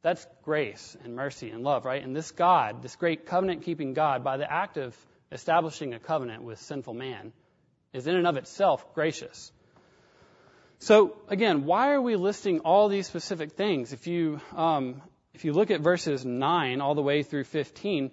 that's 0.03 0.27
grace 0.43 0.97
and 1.03 1.17
mercy 1.17 1.51
and 1.51 1.63
love, 1.63 1.85
right? 1.85 2.03
And 2.03 2.15
this 2.15 2.31
God, 2.31 2.83
this 2.83 2.97
great 2.97 3.27
covenant 3.27 3.63
keeping 3.63 3.95
God, 3.95 4.23
by 4.23 4.37
the 4.37 4.51
act 4.51 4.77
of 4.77 4.95
establishing 5.33 5.95
a 5.95 5.99
covenant 5.99 6.43
with 6.43 6.61
sinful 6.61 6.95
man, 6.95 7.33
is 7.93 8.07
in 8.07 8.17
and 8.17 8.27
of 8.27 8.37
itself 8.37 8.95
gracious. 8.95 9.51
So 10.81 11.17
again, 11.29 11.65
why 11.65 11.93
are 11.93 12.03
we 12.03 12.17
listing 12.17 12.61
all 12.61 12.89
these 12.89 13.07
specific 13.07 13.53
things? 13.53 13.93
If 13.93 14.07
you 14.07 14.41
um, 14.55 15.01
if 15.33 15.45
you 15.45 15.53
look 15.53 15.71
at 15.71 15.81
verses 15.81 16.25
9 16.25 16.81
all 16.81 16.95
the 16.95 17.03
way 17.03 17.23
through 17.23 17.45
15, 17.45 18.11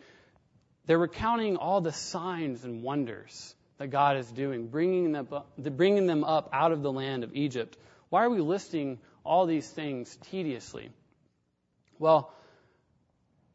they're 0.85 0.97
recounting 0.97 1.57
all 1.57 1.81
the 1.81 1.91
signs 1.91 2.63
and 2.63 2.83
wonders 2.83 3.55
that 3.77 3.88
God 3.88 4.17
is 4.17 4.31
doing, 4.31 4.67
bringing 4.67 5.11
them, 5.11 5.27
up, 5.31 5.51
bringing 5.57 6.05
them 6.07 6.23
up 6.23 6.50
out 6.53 6.71
of 6.71 6.81
the 6.81 6.91
land 6.91 7.23
of 7.23 7.35
Egypt. 7.35 7.77
Why 8.09 8.23
are 8.23 8.29
we 8.29 8.39
listing 8.39 9.00
all 9.23 9.45
these 9.45 9.69
things 9.69 10.17
tediously? 10.29 10.89
Well, 12.00 12.33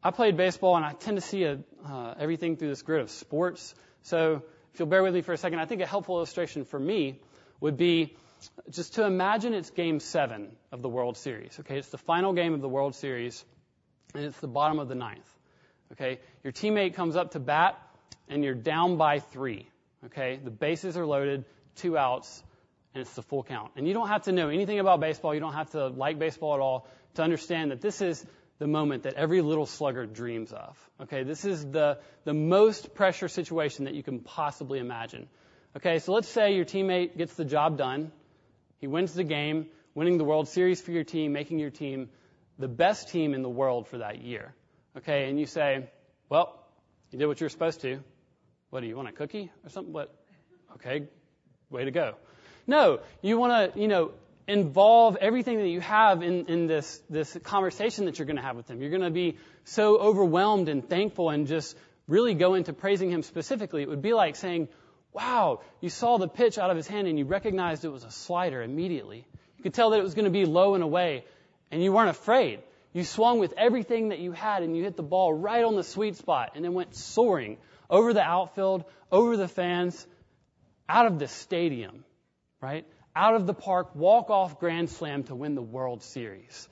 I 0.03 0.11
played 0.11 0.37
baseball 0.37 0.75
and 0.75 0.85
I 0.85 0.93
tend 0.93 1.17
to 1.17 1.21
see 1.21 1.43
a, 1.43 1.59
uh, 1.85 2.13
everything 2.19 2.55
through 2.55 2.69
this 2.69 2.81
grid 2.81 3.01
of 3.01 3.09
sports. 3.09 3.75
So 4.03 4.43
if 4.73 4.79
you'll 4.79 4.87
bear 4.87 5.03
with 5.03 5.13
me 5.13 5.21
for 5.21 5.33
a 5.33 5.37
second, 5.37 5.59
I 5.59 5.65
think 5.65 5.81
a 5.81 5.85
helpful 5.85 6.15
illustration 6.15 6.65
for 6.65 6.79
me 6.79 7.19
would 7.59 7.77
be 7.77 8.15
just 8.69 8.95
to 8.95 9.05
imagine 9.05 9.53
it's 9.53 9.69
game 9.69 9.99
seven 9.99 10.55
of 10.71 10.81
the 10.81 10.89
World 10.89 11.17
Series. 11.17 11.57
Okay, 11.59 11.77
it's 11.77 11.89
the 11.89 11.97
final 11.97 12.33
game 12.33 12.53
of 12.53 12.61
the 12.61 12.69
World 12.69 12.95
Series 12.95 13.43
and 14.13 14.23
it's 14.23 14.39
the 14.39 14.47
bottom 14.47 14.79
of 14.79 14.87
the 14.87 14.95
ninth. 14.95 15.36
Okay, 15.93 16.19
your 16.43 16.53
teammate 16.53 16.95
comes 16.95 17.15
up 17.15 17.31
to 17.31 17.39
bat, 17.39 17.79
and 18.27 18.43
you're 18.43 18.53
down 18.53 18.97
by 18.97 19.19
three. 19.19 19.67
Okay, 20.05 20.39
the 20.43 20.51
bases 20.51 20.97
are 20.97 21.05
loaded, 21.05 21.45
two 21.75 21.97
outs, 21.97 22.43
and 22.93 23.01
it's 23.01 23.13
the 23.13 23.21
full 23.21 23.43
count. 23.43 23.71
And 23.75 23.87
you 23.87 23.93
don't 23.93 24.07
have 24.07 24.23
to 24.23 24.31
know 24.31 24.49
anything 24.49 24.79
about 24.79 24.99
baseball. 24.99 25.33
You 25.33 25.39
don't 25.39 25.53
have 25.53 25.71
to 25.71 25.87
like 25.87 26.19
baseball 26.19 26.55
at 26.55 26.59
all 26.59 26.87
to 27.15 27.23
understand 27.23 27.71
that 27.71 27.81
this 27.81 28.01
is 28.01 28.25
the 28.59 28.67
moment 28.67 29.03
that 29.03 29.13
every 29.13 29.41
little 29.41 29.65
slugger 29.65 30.05
dreams 30.05 30.51
of. 30.51 30.77
Okay, 31.01 31.23
this 31.23 31.45
is 31.45 31.63
the, 31.65 31.99
the 32.25 32.33
most 32.33 32.95
pressure 32.95 33.27
situation 33.27 33.85
that 33.85 33.93
you 33.93 34.03
can 34.03 34.19
possibly 34.19 34.79
imagine. 34.79 35.27
Okay, 35.75 35.99
so 35.99 36.13
let's 36.13 36.27
say 36.27 36.55
your 36.55 36.65
teammate 36.65 37.17
gets 37.17 37.35
the 37.35 37.45
job 37.45 37.77
done. 37.77 38.11
He 38.79 38.87
wins 38.87 39.13
the 39.13 39.23
game, 39.23 39.67
winning 39.93 40.17
the 40.17 40.23
World 40.23 40.47
Series 40.47 40.81
for 40.81 40.91
your 40.91 41.03
team, 41.03 41.33
making 41.33 41.59
your 41.59 41.69
team 41.69 42.09
the 42.57 42.67
best 42.67 43.09
team 43.09 43.33
in 43.33 43.43
the 43.43 43.49
world 43.49 43.87
for 43.87 43.99
that 43.99 44.21
year. 44.21 44.53
Okay, 44.97 45.29
and 45.29 45.39
you 45.39 45.45
say, 45.45 45.87
well, 46.27 46.59
you 47.11 47.19
did 47.19 47.27
what 47.27 47.39
you 47.39 47.45
were 47.45 47.49
supposed 47.49 47.81
to. 47.81 47.99
What 48.71 48.79
do 48.81 48.87
you 48.87 48.95
want, 48.95 49.07
a 49.07 49.11
cookie 49.11 49.51
or 49.63 49.69
something? 49.69 49.93
What? 49.93 50.11
Okay, 50.73 51.03
way 51.69 51.85
to 51.85 51.91
go. 51.91 52.15
No, 52.65 52.99
you 53.21 53.37
want 53.37 53.73
to, 53.73 53.79
you 53.79 53.87
know, 53.87 54.11
involve 54.47 55.15
everything 55.17 55.59
that 55.59 55.67
you 55.67 55.81
have 55.81 56.23
in, 56.23 56.47
in 56.47 56.65
this, 56.65 56.99
this 57.11 57.37
conversation 57.43 58.05
that 58.05 58.17
you're 58.17 58.25
going 58.25 58.37
to 58.37 58.41
have 58.41 58.55
with 58.55 58.65
them. 58.65 58.81
You're 58.81 58.89
going 58.89 59.03
to 59.03 59.11
be 59.11 59.37
so 59.65 59.97
overwhelmed 59.97 60.67
and 60.67 60.87
thankful 60.87 61.29
and 61.29 61.45
just 61.45 61.77
really 62.07 62.33
go 62.33 62.55
into 62.55 62.73
praising 62.73 63.11
him 63.11 63.21
specifically. 63.21 63.83
It 63.83 63.89
would 63.89 64.01
be 64.01 64.13
like 64.13 64.35
saying, 64.35 64.67
wow, 65.13 65.61
you 65.79 65.89
saw 65.89 66.17
the 66.17 66.27
pitch 66.27 66.57
out 66.57 66.71
of 66.71 66.77
his 66.77 66.87
hand 66.87 67.07
and 67.07 67.19
you 67.19 67.25
recognized 67.25 67.85
it 67.85 67.89
was 67.89 68.03
a 68.03 68.11
slider 68.11 68.63
immediately. 68.63 69.27
You 69.57 69.63
could 69.63 69.75
tell 69.75 69.91
that 69.91 69.99
it 69.99 70.03
was 70.03 70.15
going 70.15 70.25
to 70.25 70.31
be 70.31 70.45
low 70.45 70.73
and 70.73 70.83
away 70.83 71.23
and 71.69 71.83
you 71.83 71.91
weren't 71.91 72.09
afraid. 72.09 72.61
You 72.97 73.03
swung 73.03 73.39
with 73.39 73.53
everything 73.57 74.09
that 74.09 74.19
you 74.19 74.31
had 74.31 74.63
and 74.63 74.75
you 74.75 74.83
hit 74.83 74.97
the 74.97 75.03
ball 75.03 75.33
right 75.33 75.63
on 75.63 75.75
the 75.75 75.83
sweet 75.83 76.15
spot 76.15 76.51
and 76.55 76.65
it 76.65 76.73
went 76.73 76.95
soaring 76.95 77.57
over 77.89 78.13
the 78.13 78.21
outfield, 78.21 78.83
over 79.11 79.37
the 79.37 79.47
fans, 79.47 80.05
out 80.89 81.05
of 81.05 81.19
the 81.19 81.27
stadium, 81.27 82.03
right? 82.61 82.85
out 83.17 83.33
of 83.33 83.47
the 83.47 83.53
park, 83.53 83.95
walk 83.95 84.29
off 84.29 84.59
grand 84.59 84.89
slam 84.91 85.23
to 85.23 85.33
win 85.33 85.55
the 85.55 85.61
World 85.61 86.03
Series. 86.03 86.69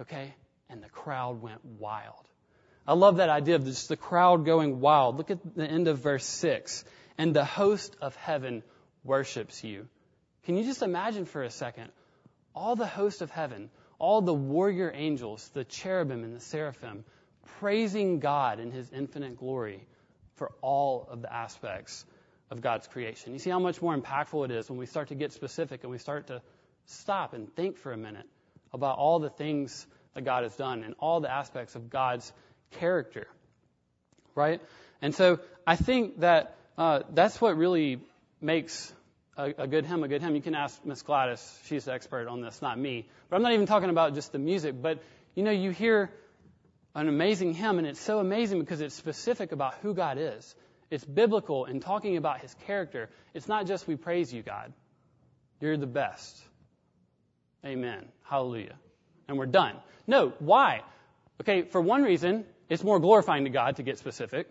Okay? 0.00 0.32
And 0.70 0.80
the 0.80 0.88
crowd 0.88 1.42
went 1.42 1.64
wild. 1.64 2.24
I 2.86 2.94
love 2.94 3.16
that 3.16 3.28
idea 3.28 3.56
of 3.56 3.64
just 3.64 3.88
the 3.88 3.96
crowd 3.96 4.44
going 4.46 4.78
wild. 4.78 5.16
Look 5.18 5.32
at 5.32 5.56
the 5.56 5.66
end 5.66 5.88
of 5.88 5.98
verse 5.98 6.24
6. 6.24 6.84
And 7.18 7.34
the 7.34 7.44
host 7.44 7.96
of 8.00 8.14
heaven 8.14 8.62
worships 9.02 9.64
you. 9.64 9.88
Can 10.44 10.56
you 10.56 10.62
just 10.62 10.82
imagine 10.82 11.24
for 11.24 11.42
a 11.42 11.50
second 11.50 11.90
all 12.54 12.76
the 12.76 12.86
host 12.86 13.20
of 13.20 13.30
heaven, 13.30 13.68
all 13.98 14.20
the 14.22 14.34
warrior 14.34 14.92
angels, 14.94 15.48
the 15.54 15.64
cherubim 15.64 16.24
and 16.24 16.34
the 16.34 16.40
seraphim, 16.40 17.04
praising 17.58 18.20
God 18.20 18.60
in 18.60 18.70
his 18.70 18.90
infinite 18.92 19.36
glory 19.36 19.86
for 20.36 20.52
all 20.60 21.08
of 21.10 21.22
the 21.22 21.32
aspects 21.32 22.04
of 22.50 22.60
God's 22.60 22.86
creation. 22.86 23.32
You 23.32 23.38
see 23.38 23.50
how 23.50 23.58
much 23.58 23.82
more 23.82 23.96
impactful 23.96 24.44
it 24.44 24.50
is 24.50 24.70
when 24.70 24.78
we 24.78 24.86
start 24.86 25.08
to 25.08 25.14
get 25.14 25.32
specific 25.32 25.82
and 25.82 25.90
we 25.90 25.98
start 25.98 26.28
to 26.28 26.40
stop 26.86 27.34
and 27.34 27.54
think 27.54 27.76
for 27.76 27.92
a 27.92 27.96
minute 27.96 28.26
about 28.72 28.98
all 28.98 29.18
the 29.18 29.30
things 29.30 29.86
that 30.14 30.24
God 30.24 30.44
has 30.44 30.54
done 30.56 30.82
and 30.84 30.94
all 30.98 31.20
the 31.20 31.30
aspects 31.30 31.74
of 31.74 31.90
God's 31.90 32.32
character. 32.72 33.26
Right? 34.34 34.60
And 35.02 35.14
so 35.14 35.40
I 35.66 35.76
think 35.76 36.20
that 36.20 36.56
uh, 36.76 37.02
that's 37.12 37.40
what 37.40 37.56
really 37.56 38.00
makes 38.40 38.92
a, 39.38 39.54
a, 39.58 39.66
good 39.66 39.86
hymn 39.86 40.02
a 40.02 40.08
good 40.08 40.20
hymn. 40.20 40.34
You 40.34 40.42
can 40.42 40.54
ask 40.54 40.84
Miss 40.84 41.00
Gladys; 41.02 41.58
she's 41.66 41.84
the 41.84 41.92
expert 41.92 42.28
on 42.28 42.42
this, 42.42 42.60
not 42.60 42.78
me. 42.78 43.08
But 43.30 43.36
I'm 43.36 43.42
not 43.42 43.52
even 43.52 43.66
talking 43.66 43.88
about 43.88 44.14
just 44.14 44.32
the 44.32 44.38
music. 44.38 44.82
But 44.82 45.02
you 45.34 45.44
know, 45.44 45.52
you 45.52 45.70
hear 45.70 46.10
an 46.94 47.08
amazing 47.08 47.54
hymn, 47.54 47.78
and 47.78 47.86
it's 47.86 48.00
so 48.00 48.18
amazing 48.18 48.60
because 48.60 48.80
it's 48.80 48.94
specific 48.94 49.52
about 49.52 49.74
who 49.82 49.94
God 49.94 50.18
is. 50.18 50.54
It's 50.90 51.04
biblical 51.04 51.66
in 51.66 51.80
talking 51.80 52.16
about 52.16 52.40
his 52.40 52.54
character. 52.66 53.08
It's 53.34 53.46
not 53.46 53.66
just 53.66 53.86
we 53.86 53.96
praise 53.96 54.32
you, 54.32 54.42
God. 54.42 54.72
You're 55.60 55.76
the 55.76 55.86
best. 55.86 56.36
Amen. 57.64 58.06
Hallelujah. 58.24 58.74
And 59.28 59.38
we're 59.38 59.46
done. 59.46 59.76
No, 60.06 60.32
why? 60.38 60.82
Okay, 61.40 61.62
for 61.62 61.80
one 61.80 62.02
reason, 62.02 62.46
it's 62.68 62.82
more 62.82 62.98
glorifying 62.98 63.44
to 63.44 63.50
God 63.50 63.76
to 63.76 63.82
get 63.82 63.98
specific. 63.98 64.48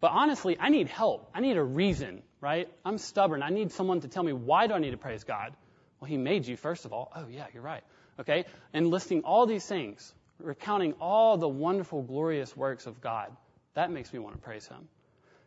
But 0.00 0.12
honestly, 0.12 0.56
I 0.60 0.68
need 0.68 0.88
help. 0.88 1.30
I 1.34 1.40
need 1.40 1.56
a 1.56 1.62
reason, 1.62 2.22
right? 2.40 2.68
I'm 2.84 2.98
stubborn. 2.98 3.42
I 3.42 3.50
need 3.50 3.72
someone 3.72 4.00
to 4.00 4.08
tell 4.08 4.22
me 4.22 4.32
why 4.32 4.66
do 4.66 4.74
I 4.74 4.78
need 4.78 4.92
to 4.92 4.96
praise 4.96 5.24
God? 5.24 5.52
Well, 6.00 6.08
He 6.08 6.16
made 6.16 6.46
you, 6.46 6.56
first 6.56 6.84
of 6.84 6.92
all. 6.92 7.10
Oh, 7.14 7.26
yeah, 7.30 7.46
you're 7.52 7.62
right. 7.62 7.82
Okay? 8.20 8.44
And 8.72 8.88
listing 8.88 9.22
all 9.22 9.46
these 9.46 9.66
things, 9.66 10.12
recounting 10.40 10.94
all 11.00 11.36
the 11.36 11.48
wonderful, 11.48 12.02
glorious 12.02 12.56
works 12.56 12.86
of 12.86 13.00
God, 13.00 13.34
that 13.74 13.90
makes 13.90 14.12
me 14.12 14.18
want 14.18 14.36
to 14.36 14.40
praise 14.40 14.66
Him. 14.66 14.88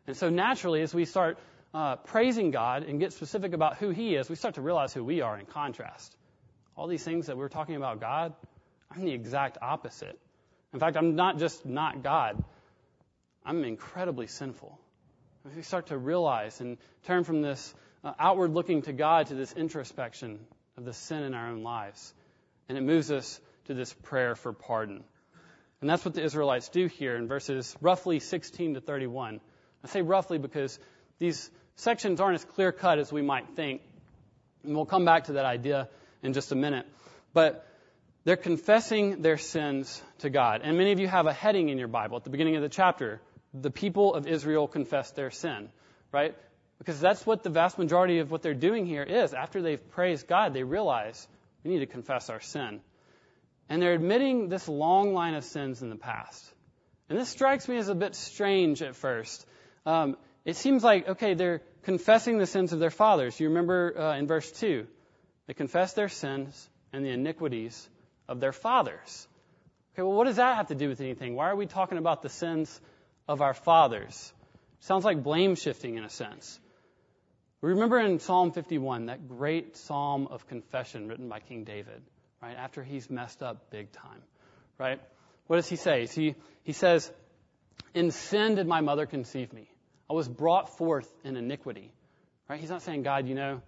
And 0.07 0.17
so 0.17 0.29
naturally, 0.29 0.81
as 0.81 0.93
we 0.93 1.05
start 1.05 1.37
uh, 1.73 1.95
praising 1.97 2.51
God 2.51 2.83
and 2.83 2.99
get 2.99 3.13
specific 3.13 3.53
about 3.53 3.77
who 3.77 3.89
He 3.89 4.15
is, 4.15 4.29
we 4.29 4.35
start 4.35 4.55
to 4.55 4.61
realize 4.61 4.93
who 4.93 5.03
we 5.03 5.21
are 5.21 5.37
in 5.37 5.45
contrast. 5.45 6.15
All 6.75 6.87
these 6.87 7.03
things 7.03 7.27
that 7.27 7.37
we're 7.37 7.49
talking 7.49 7.75
about 7.75 7.99
God, 7.99 8.33
I'm 8.89 9.05
the 9.05 9.11
exact 9.11 9.57
opposite. 9.61 10.17
In 10.73 10.79
fact, 10.79 10.97
I'm 10.97 11.15
not 11.15 11.37
just 11.37 11.65
not 11.65 12.03
God, 12.03 12.43
I'm 13.45 13.63
incredibly 13.63 14.27
sinful. 14.27 14.79
We 15.43 15.63
start 15.63 15.87
to 15.87 15.97
realize 15.97 16.61
and 16.61 16.77
turn 17.05 17.23
from 17.23 17.41
this 17.41 17.73
uh, 18.03 18.13
outward 18.19 18.53
looking 18.53 18.83
to 18.83 18.93
God 18.93 19.27
to 19.27 19.35
this 19.35 19.51
introspection 19.53 20.39
of 20.77 20.85
the 20.85 20.93
sin 20.93 21.23
in 21.23 21.33
our 21.33 21.47
own 21.47 21.63
lives, 21.63 22.13
and 22.69 22.77
it 22.77 22.81
moves 22.81 23.11
us 23.11 23.39
to 23.65 23.73
this 23.73 23.91
prayer 23.91 24.35
for 24.35 24.53
pardon. 24.53 25.03
And 25.81 25.89
that's 25.89 26.05
what 26.05 26.13
the 26.13 26.23
Israelites 26.23 26.69
do 26.69 26.85
here 26.85 27.15
in 27.15 27.27
verses 27.27 27.75
roughly 27.81 28.19
16 28.19 28.75
to 28.75 28.81
31. 28.81 29.41
I 29.83 29.87
say 29.87 30.03
roughly 30.03 30.37
because 30.37 30.77
these 31.17 31.49
sections 31.75 32.21
aren't 32.21 32.35
as 32.35 32.45
clear 32.45 32.71
cut 32.71 32.99
as 32.99 33.11
we 33.11 33.23
might 33.23 33.55
think. 33.55 33.81
And 34.63 34.75
we'll 34.75 34.85
come 34.85 35.05
back 35.05 35.23
to 35.23 35.33
that 35.33 35.45
idea 35.45 35.89
in 36.21 36.33
just 36.33 36.51
a 36.51 36.55
minute. 36.55 36.85
But 37.33 37.65
they're 38.25 38.37
confessing 38.37 39.23
their 39.23 39.39
sins 39.39 40.03
to 40.19 40.29
God. 40.29 40.61
And 40.63 40.77
many 40.77 40.91
of 40.91 40.99
you 40.99 41.07
have 41.07 41.25
a 41.25 41.33
heading 41.33 41.69
in 41.69 41.79
your 41.79 41.87
Bible 41.87 42.17
at 42.17 42.23
the 42.23 42.29
beginning 42.29 42.57
of 42.57 42.61
the 42.61 42.69
chapter. 42.69 43.19
The 43.53 43.71
people 43.71 44.13
of 44.13 44.27
Israel 44.27 44.67
confess 44.67 45.11
their 45.11 45.31
sin, 45.31 45.69
right? 46.11 46.35
Because 46.77 46.99
that's 46.99 47.25
what 47.25 47.43
the 47.43 47.49
vast 47.49 47.77
majority 47.77 48.19
of 48.19 48.31
what 48.31 48.41
they're 48.41 48.53
doing 48.53 48.85
here 48.85 49.03
is. 49.03 49.33
After 49.33 49.61
they've 49.61 49.89
praised 49.91 50.27
God, 50.27 50.53
they 50.53 50.63
realize 50.63 51.27
we 51.63 51.71
need 51.71 51.79
to 51.79 51.85
confess 51.85 52.29
our 52.29 52.39
sin. 52.39 52.81
And 53.69 53.81
they're 53.81 53.93
admitting 53.93 54.49
this 54.49 54.67
long 54.67 55.13
line 55.13 55.35
of 55.35 55.43
sins 55.43 55.81
in 55.81 55.89
the 55.89 55.95
past. 55.95 56.43
And 57.09 57.17
this 57.17 57.29
strikes 57.29 57.67
me 57.67 57.77
as 57.77 57.89
a 57.89 57.95
bit 57.95 58.15
strange 58.15 58.81
at 58.81 58.95
first 58.95 59.45
um, 59.85 60.17
it 60.45 60.55
seems 60.55 60.83
like, 60.83 61.07
okay, 61.07 61.33
they're 61.33 61.61
confessing 61.83 62.37
the 62.37 62.45
sins 62.45 62.73
of 62.73 62.79
their 62.79 62.89
fathers. 62.89 63.39
You 63.39 63.49
remember 63.49 63.97
uh, 63.97 64.17
in 64.17 64.27
verse 64.27 64.51
2, 64.51 64.87
they 65.47 65.53
confess 65.53 65.93
their 65.93 66.09
sins 66.09 66.69
and 66.93 67.05
the 67.05 67.09
iniquities 67.09 67.89
of 68.27 68.39
their 68.39 68.51
fathers. 68.51 69.27
Okay, 69.93 70.03
well, 70.03 70.13
what 70.13 70.25
does 70.25 70.37
that 70.37 70.55
have 70.57 70.67
to 70.67 70.75
do 70.75 70.87
with 70.87 71.01
anything? 71.01 71.35
Why 71.35 71.49
are 71.49 71.55
we 71.55 71.65
talking 71.65 71.97
about 71.97 72.21
the 72.21 72.29
sins 72.29 72.79
of 73.31 73.41
our 73.41 73.53
fathers? 73.53 74.33
Sounds 74.81 75.05
like 75.05 75.23
blame 75.23 75.55
shifting 75.55 75.97
in 75.97 76.03
a 76.03 76.09
sense. 76.09 76.59
We 77.61 77.69
remember 77.69 77.99
in 77.99 78.19
Psalm 78.19 78.51
51, 78.51 79.05
that 79.05 79.27
great 79.27 79.77
psalm 79.77 80.27
of 80.27 80.47
confession 80.47 81.07
written 81.07 81.29
by 81.29 81.39
King 81.39 81.63
David, 81.63 82.01
right? 82.41 82.57
After 82.57 82.83
he's 82.83 83.09
messed 83.09 83.43
up 83.43 83.69
big 83.69 83.91
time, 83.91 84.21
right? 84.79 84.99
What 85.47 85.57
does 85.57 85.67
he 85.67 85.75
say? 85.75 86.07
He, 86.07 86.35
he 86.63 86.73
says, 86.73 87.11
In 87.93 88.11
sin 88.11 88.55
did 88.55 88.67
my 88.67 88.81
mother 88.81 89.05
conceive 89.05 89.53
me. 89.53 89.69
I 90.09 90.13
was 90.13 90.27
brought 90.27 90.77
forth 90.77 91.09
in 91.23 91.37
iniquity. 91.37 91.93
Right? 92.49 92.59
He's 92.59 92.69
not 92.69 92.81
saying, 92.81 93.03
God, 93.03 93.27
you 93.27 93.35
know, 93.35 93.61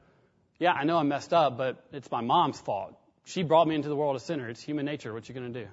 yeah, 0.59 0.73
I 0.73 0.83
know 0.83 0.97
I 0.97 1.03
messed 1.03 1.33
up, 1.33 1.57
but 1.57 1.85
it's 1.93 2.09
my 2.11 2.21
mom's 2.21 2.59
fault. 2.59 2.95
She 3.25 3.43
brought 3.43 3.67
me 3.67 3.75
into 3.75 3.89
the 3.89 3.95
world 3.95 4.15
a 4.15 4.19
sinner. 4.19 4.49
It's 4.49 4.61
human 4.61 4.85
nature. 4.85 5.13
What 5.13 5.29
you 5.29 5.35
going 5.35 5.53
to 5.53 5.63
do? 5.65 5.69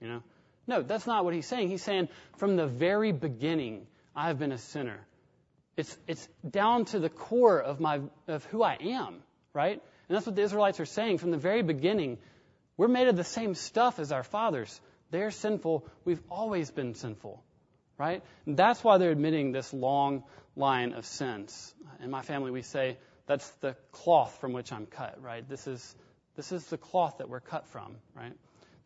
You 0.00 0.08
know? 0.08 0.22
No, 0.66 0.82
that's 0.82 1.06
not 1.06 1.24
what 1.24 1.34
he's 1.34 1.46
saying. 1.46 1.68
He's 1.68 1.82
saying 1.82 2.08
from 2.36 2.56
the 2.56 2.66
very 2.66 3.12
beginning, 3.12 3.86
I 4.14 4.28
have 4.28 4.38
been 4.38 4.52
a 4.52 4.58
sinner. 4.58 5.00
It's, 5.76 5.96
it's 6.06 6.28
down 6.48 6.84
to 6.86 6.98
the 6.98 7.10
core 7.10 7.60
of 7.60 7.80
my, 7.80 8.00
of 8.28 8.44
who 8.46 8.62
I 8.62 8.76
am, 8.80 9.22
right? 9.52 9.80
And 10.08 10.16
that's 10.16 10.26
what 10.26 10.36
the 10.36 10.42
Israelites 10.42 10.80
are 10.80 10.86
saying 10.86 11.18
from 11.18 11.30
the 11.30 11.38
very 11.38 11.62
beginning. 11.62 12.18
We're 12.76 12.88
made 12.88 13.08
of 13.08 13.16
the 13.16 13.24
same 13.24 13.54
stuff 13.54 13.98
as 13.98 14.12
our 14.12 14.22
fathers. 14.22 14.80
They're 15.10 15.30
sinful. 15.30 15.86
We've 16.04 16.22
always 16.30 16.70
been 16.70 16.94
sinful 16.94 17.42
right? 17.98 18.22
And 18.46 18.56
that's 18.56 18.82
why 18.82 18.98
they're 18.98 19.10
admitting 19.10 19.52
this 19.52 19.72
long 19.72 20.24
line 20.56 20.92
of 20.92 21.06
sins. 21.06 21.74
In 22.02 22.10
my 22.10 22.22
family, 22.22 22.50
we 22.50 22.62
say 22.62 22.98
that's 23.26 23.48
the 23.60 23.76
cloth 23.92 24.38
from 24.40 24.52
which 24.52 24.72
I'm 24.72 24.86
cut, 24.86 25.22
right? 25.22 25.48
This 25.48 25.66
is 25.66 25.94
this 26.36 26.50
is 26.50 26.66
the 26.66 26.78
cloth 26.78 27.18
that 27.18 27.28
we're 27.28 27.40
cut 27.40 27.68
from, 27.68 27.96
right? 28.16 28.32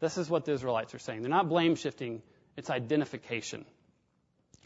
This 0.01 0.19
is 0.19 0.31
what 0.31 0.45
the 0.45 0.53
Israelites 0.53 0.95
are 0.95 0.99
saying. 0.99 1.23
They're 1.23 1.31
not 1.31 1.49
blame 1.49 1.75
shifting; 1.75 2.23
it's 2.57 2.71
identification. 2.71 3.65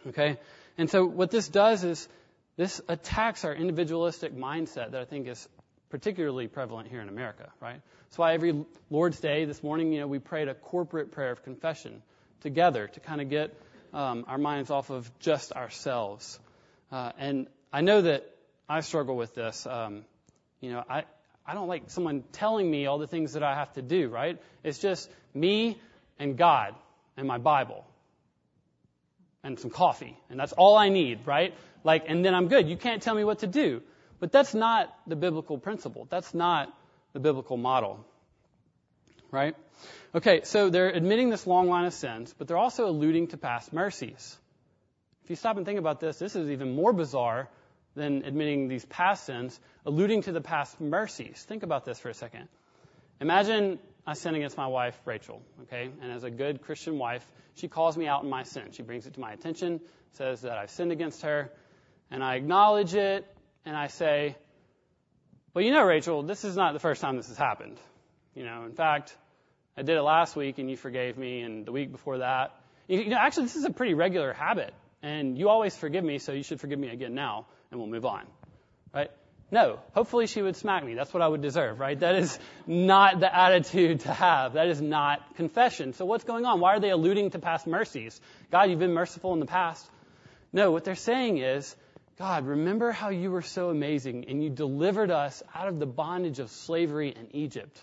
Okay, 0.09 0.39
and 0.77 0.91
so 0.91 1.05
what 1.07 1.31
this 1.31 1.49
does 1.49 1.85
is 1.85 2.09
this 2.57 2.81
attacks 2.89 3.45
our 3.45 3.55
individualistic 3.55 4.37
mindset 4.37 4.93
that 4.93 5.01
I 5.01 5.05
think 5.05 5.29
is 5.29 5.49
particularly 5.91 6.49
prevalent 6.49 6.89
here 6.89 7.01
in 7.01 7.09
America, 7.09 7.51
right? 7.61 7.81
That's 8.05 8.19
why 8.19 8.35
every 8.35 8.65
Lord's 8.91 9.21
Day 9.21 9.45
this 9.45 9.63
morning, 9.63 9.93
you 9.93 10.01
know, 10.01 10.07
we 10.07 10.19
prayed 10.19 10.49
a 10.49 10.55
corporate 10.55 11.13
prayer 11.13 11.31
of 11.31 11.43
confession 11.45 12.03
together 12.41 12.89
to 12.89 13.01
kind 13.01 13.21
of 13.21 13.31
get 13.31 13.55
um, 13.93 14.25
our 14.27 14.39
minds 14.39 14.71
off 14.71 14.91
of 14.91 15.11
just 15.19 15.53
ourselves. 15.53 16.39
Uh, 16.91 17.13
and 17.19 17.47
I 17.73 17.81
know 17.83 18.03
that 18.03 18.29
I 18.69 18.81
struggle 18.81 19.17
with 19.17 19.35
this. 19.35 19.67
Um, 19.67 20.05
you 20.61 20.73
know, 20.73 20.85
I, 20.89 21.05
I 21.47 21.55
don't 21.55 21.69
like 21.69 21.91
someone 21.91 22.25
telling 22.33 22.71
me 22.71 22.87
all 22.87 22.99
the 22.99 23.07
things 23.07 23.33
that 23.33 23.43
I 23.43 23.55
have 23.55 23.73
to 23.75 23.83
do, 23.83 24.09
right? 24.09 24.41
It's 24.63 24.79
just 24.79 25.11
me 25.35 25.81
and 26.19 26.37
God 26.37 26.75
and 27.17 27.27
my 27.27 27.39
Bible 27.39 27.85
and 29.43 29.59
some 29.59 29.71
coffee. 29.71 30.17
And 30.31 30.39
that's 30.39 30.53
all 30.53 30.77
I 30.77 30.89
need, 30.89 31.27
right? 31.27 31.55
Like, 31.85 32.05
and 32.07 32.25
then 32.25 32.35
I'm 32.35 32.49
good. 32.49 32.69
You 32.69 32.77
can't 32.77 33.03
tell 33.03 33.15
me 33.15 33.25
what 33.25 33.41
to 33.41 33.47
do. 33.47 33.83
But 34.21 34.31
that's 34.31 34.55
not 34.55 34.95
the 35.07 35.17
biblical 35.17 35.59
principle. 35.59 36.07
That's 36.09 36.33
not 36.33 36.73
the 37.13 37.19
biblical 37.19 37.57
model. 37.57 38.07
Right? 39.33 39.57
Okay, 40.15 40.43
so 40.45 40.71
they're 40.71 40.91
admitting 40.91 41.31
this 41.31 41.47
long 41.47 41.69
line 41.69 41.87
of 41.87 41.95
sins, 41.95 42.33
but 42.39 42.47
they're 42.47 42.59
also 42.59 42.87
alluding 42.87 43.29
to 43.29 43.37
past 43.37 43.73
mercies. 43.73 44.39
If 45.25 45.31
you 45.31 45.37
stop 45.37 45.57
and 45.57 45.67
think 45.67 45.79
about 45.79 45.99
this, 45.99 46.19
this 46.19 46.37
is 46.37 46.51
even 46.51 46.77
more 46.77 46.93
bizarre 46.93 47.49
than 47.95 48.25
admitting 48.25 48.69
these 48.69 48.85
past 48.85 49.25
sins, 49.25 49.59
alluding 49.85 50.23
to 50.23 50.33
the 50.33 50.41
past 50.41 50.81
mercies. 50.81 51.45
Think 51.47 51.63
about 51.63 51.85
this 51.85 51.99
for 51.99 52.09
a 52.09 52.15
second. 52.15 52.49
Imagine 53.21 53.79
I 54.07 54.15
sin 54.15 54.35
against 54.35 54.57
my 54.57 54.67
wife, 54.67 54.99
Rachel, 55.05 55.43
okay? 55.63 55.91
And 56.01 56.11
as 56.11 56.25
a 56.25 56.31
good 56.31 56.63
Christian 56.63 56.99
wife, 56.99 57.25
she 57.55 57.69
calls 57.69 57.97
me 57.97 58.07
out 58.07 58.25
in 58.25 58.31
my 58.31 58.43
sin. 58.43 58.65
She 58.73 58.83
brings 58.83 59.07
it 59.07 59.15
to 59.15 59.21
my 59.21 59.33
attention, 59.33 59.81
says 60.13 60.41
that 60.41 60.59
I've 60.59 60.71
sinned 60.71 60.91
against 60.91 61.23
her, 61.23 61.51
and 62.11 62.23
I 62.25 62.35
acknowledge 62.35 62.95
it, 62.95 63.27
and 63.65 63.77
I 63.77 63.87
say, 63.87 64.37
well, 65.55 65.65
you 65.65 65.71
know, 65.71 65.85
Rachel, 65.85 66.23
this 66.23 66.45
is 66.45 66.57
not 66.57 66.73
the 66.73 66.81
first 66.81 67.01
time 67.01 67.17
this 67.17 67.29
has 67.29 67.37
happened. 67.37 67.79
You 68.35 68.45
know, 68.45 68.65
in 68.65 68.73
fact, 68.73 69.15
I 69.77 69.83
did 69.83 69.97
it 69.97 70.03
last 70.03 70.35
week 70.35 70.59
and 70.59 70.71
you 70.71 70.77
forgave 70.77 71.17
me, 71.17 71.43
and 71.43 71.67
the 71.67 71.73
week 71.73 71.93
before 71.93 72.19
that. 72.19 72.59
You 72.89 73.11
know, 73.11 73.17
actually, 73.17 73.45
this 73.45 73.57
is 73.57 73.65
a 73.65 73.71
pretty 73.71 73.95
regular 73.95 74.33
habit, 74.33 74.75
and 75.03 75.39
you 75.39 75.49
always 75.49 75.77
forgive 75.77 76.03
me, 76.03 76.19
so 76.19 76.33
you 76.33 76.43
should 76.43 76.61
forgive 76.61 76.79
me 76.79 76.89
again 76.89 77.15
now, 77.15 77.47
and 77.73 77.81
we'll 77.81 77.91
move 77.91 78.05
on. 78.05 78.23
Right? 78.95 79.11
No. 79.51 79.81
Hopefully 79.95 80.27
she 80.27 80.41
would 80.41 80.57
smack 80.57 80.85
me. 80.85 80.95
That's 80.95 81.13
what 81.13 81.23
I 81.23 81.29
would 81.29 81.43
deserve, 81.43 81.81
right? 81.81 81.99
That 81.99 82.15
is 82.15 82.39
not 82.67 83.19
the 83.19 83.35
attitude 83.35 84.01
to 84.01 84.13
have. 84.13 84.53
That 84.53 84.69
is 84.69 84.81
not 84.81 85.35
confession. 85.37 85.95
So 85.95 86.05
what's 86.05 86.25
going 86.25 86.45
on? 86.45 86.61
Why 86.61 86.77
are 86.77 86.81
they 86.81 86.91
alluding 86.91 87.31
to 87.31 87.39
past 87.39 87.67
mercies? 87.67 88.21
God, 88.51 88.71
you've 88.71 88.79
been 88.79 88.95
merciful 88.95 89.33
in 89.33 89.41
the 89.41 89.47
past. 89.47 89.85
No, 90.53 90.71
what 90.71 90.85
they're 90.85 90.95
saying 90.95 91.39
is, 91.39 91.75
God, 92.19 92.47
remember 92.47 92.93
how 92.93 93.09
you 93.09 93.31
were 93.31 93.43
so 93.43 93.71
amazing 93.71 94.27
and 94.29 94.45
you 94.45 94.51
delivered 94.51 95.11
us 95.11 95.43
out 95.55 95.69
of 95.69 95.79
the 95.79 95.87
bondage 95.87 96.39
of 96.39 96.51
slavery 96.51 97.09
in 97.09 97.35
Egypt. 97.35 97.79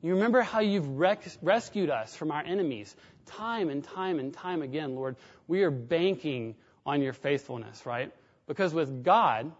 You 0.00 0.14
remember 0.14 0.42
how 0.42 0.60
you've 0.60 0.88
rec- 0.98 1.36
rescued 1.42 1.90
us 1.90 2.14
from 2.14 2.30
our 2.30 2.42
enemies 2.42 2.94
time 3.26 3.68
and 3.68 3.84
time 3.84 4.18
and 4.18 4.32
time 4.32 4.62
again, 4.62 4.94
Lord. 4.96 5.16
We 5.46 5.62
are 5.62 5.70
banking 5.70 6.56
on 6.84 7.02
your 7.02 7.12
faithfulness, 7.12 7.86
right? 7.86 8.12
Because 8.52 8.74
with 8.74 9.02
God, 9.02 9.50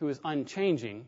who 0.00 0.08
is 0.08 0.18
unchanging, 0.24 1.06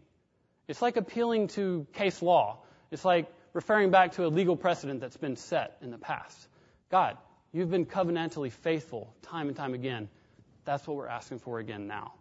it's 0.69 0.81
like 0.81 0.97
appealing 0.97 1.49
to 1.49 1.85
case 1.95 2.23
law. 2.23 2.59
It's 2.93 3.05
like 3.05 3.27
referring 3.53 3.91
back 3.91 4.13
to 4.13 4.25
a 4.25 4.29
legal 4.29 4.55
precedent 4.55 5.01
that's 5.01 5.17
been 5.17 5.35
set 5.35 5.77
in 5.83 5.91
the 5.91 5.99
past. 5.99 6.39
God, 6.93 7.17
you've 7.53 7.73
been 7.73 7.87
covenantally 7.87 8.53
faithful 8.53 9.13
time 9.23 9.49
and 9.49 9.57
time 9.57 9.75
again. 9.75 10.09
That's 10.65 10.87
what 10.87 10.97
we're 10.97 11.09
asking 11.09 11.41
for 11.41 11.59
again 11.59 11.89
now. 11.89 12.13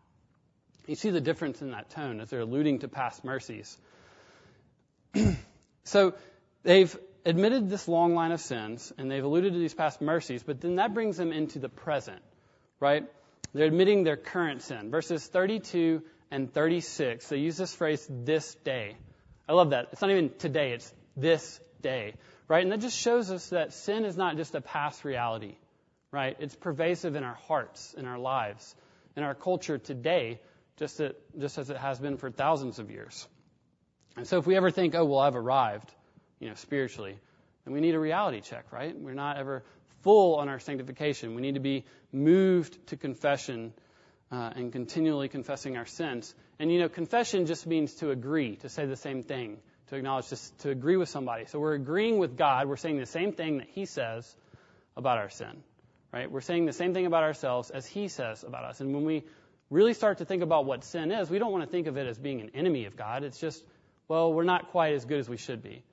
You 0.88 0.96
see 0.96 1.12
the 1.12 1.22
difference 1.22 1.62
in 1.62 1.70
that 1.74 1.92
tone 1.92 2.20
as 2.20 2.32
they're 2.32 2.40
alluding 2.40 2.80
to 2.80 2.88
past 2.88 3.24
mercies. 3.24 3.78
so 5.84 6.16
they've 6.64 6.98
admitted 7.24 7.70
this 7.70 7.88
long 7.88 8.16
line 8.16 8.32
of 8.32 8.42
sins 8.42 8.92
and 8.98 9.12
they've 9.12 9.24
alluded 9.24 9.54
to 9.54 9.60
these 9.60 9.76
past 9.76 10.02
mercies, 10.02 10.42
but 10.42 10.60
then 10.60 10.78
that 10.78 10.96
brings 10.96 11.18
them 11.18 11.32
into 11.32 11.60
the 11.60 11.70
present, 11.70 12.24
right? 12.80 13.08
They're 13.54 13.68
admitting 13.68 14.04
their 14.04 14.18
current 14.18 14.62
sin. 14.62 14.90
Verses 14.90 15.26
32 15.26 16.02
and 16.32 16.52
36, 16.52 17.28
they 17.30 17.38
use 17.38 17.58
this 17.58 17.74
phrase, 17.74 18.06
this 18.10 18.56
day. 18.64 18.98
I 19.48 19.54
love 19.54 19.72
that. 19.72 19.90
It's 19.92 20.02
not 20.02 20.12
even 20.12 20.32
today, 20.40 20.72
it's 20.72 20.92
this 21.16 21.60
day, 21.82 22.16
right? 22.48 22.64
And 22.64 22.72
that 22.72 22.80
just 22.80 22.98
shows 22.98 23.30
us 23.30 23.50
that 23.50 23.74
sin 23.74 24.06
is 24.06 24.18
not 24.18 24.38
just 24.38 24.56
a 24.56 24.62
past 24.62 25.06
reality 25.06 25.56
right? 26.14 26.38
It's 26.40 26.56
pervasive 26.56 27.16
in 27.16 27.24
our 27.24 27.34
hearts, 27.34 27.96
in 27.98 28.06
our 28.06 28.20
lives, 28.20 28.76
in 29.18 29.24
our 29.24 29.34
culture 29.34 29.80
today, 29.80 30.40
just, 30.78 31.00
that, 31.00 31.16
just 31.38 31.58
as 31.58 31.72
it 31.72 31.78
has 31.78 32.00
been 32.00 32.18
for 32.18 32.30
thousands 32.30 32.78
of 32.78 32.92
years. 32.92 33.28
And 34.16 34.28
so 34.28 34.38
if 34.38 34.46
we 34.46 34.56
ever 34.56 34.70
think, 34.70 34.94
oh, 34.94 35.06
well, 35.06 35.20
I've 35.20 35.36
arrived, 35.36 35.92
you 36.40 36.48
know, 36.48 36.56
spiritually, 36.56 37.18
then 37.66 37.74
we 37.74 37.82
need 37.82 37.96
a 37.96 38.00
reality 38.00 38.42
check, 38.42 38.72
right? 38.72 38.96
We're 38.96 39.16
not 39.16 39.38
ever 39.38 39.64
full 40.04 40.36
on 40.36 40.50
our 40.50 40.60
sanctification. 40.60 41.36
We 41.36 41.42
need 41.42 41.56
to 41.56 41.60
be 41.60 41.86
moved 42.12 42.88
to 42.88 42.98
confession 42.98 43.74
uh, 44.32 44.52
and 44.56 44.72
continually 44.72 45.28
confessing 45.28 45.76
our 45.78 45.86
sins. 45.86 46.34
And, 46.60 46.72
you 46.72 46.80
know, 46.80 46.90
confession 46.90 47.46
just 47.46 47.66
means 47.66 47.96
to 47.96 48.12
agree, 48.12 48.58
to 48.58 48.70
say 48.70 48.86
the 48.86 48.96
same 48.96 49.24
thing, 49.24 49.58
to 49.88 49.96
acknowledge, 49.96 50.30
just 50.30 50.58
to 50.60 50.70
agree 50.70 50.98
with 50.98 51.10
somebody. 51.10 51.46
So 51.46 51.60
we're 51.60 51.74
agreeing 51.74 52.18
with 52.18 52.38
God. 52.38 52.68
We're 52.68 52.78
saying 52.78 53.00
the 53.00 53.06
same 53.06 53.34
thing 53.34 53.58
that 53.58 53.68
He 53.72 53.86
says 53.86 54.36
about 54.96 55.18
our 55.18 55.30
sin 55.30 55.64
right? 56.14 56.32
We're 56.32 56.42
saying 56.42 56.66
the 56.66 56.74
same 56.74 56.94
thing 56.94 57.08
about 57.08 57.24
ourselves 57.24 57.72
as 57.72 57.86
he 57.86 58.08
says 58.08 58.44
about 58.44 58.64
us. 58.64 58.80
And 58.80 58.94
when 58.94 59.04
we 59.04 59.24
really 59.70 59.96
start 59.96 60.20
to 60.20 60.26
think 60.26 60.44
about 60.44 60.66
what 60.66 60.84
sin 60.84 61.12
is, 61.12 61.30
we 61.30 61.40
don't 61.40 61.52
want 61.52 61.66
to 61.66 61.70
think 61.70 61.88
of 61.88 61.98
it 61.98 62.08
as 62.08 62.18
being 62.18 62.40
an 62.40 62.52
enemy 62.54 62.86
of 62.86 62.96
God. 62.96 63.24
It's 63.24 63.40
just, 63.40 63.62
well, 64.08 64.32
we're 64.32 64.44
not 64.44 64.70
quite 64.70 64.94
as 64.94 65.04
good 65.04 65.20
as 65.20 65.28
we 65.28 65.38
should 65.38 65.64
be. 65.64 65.84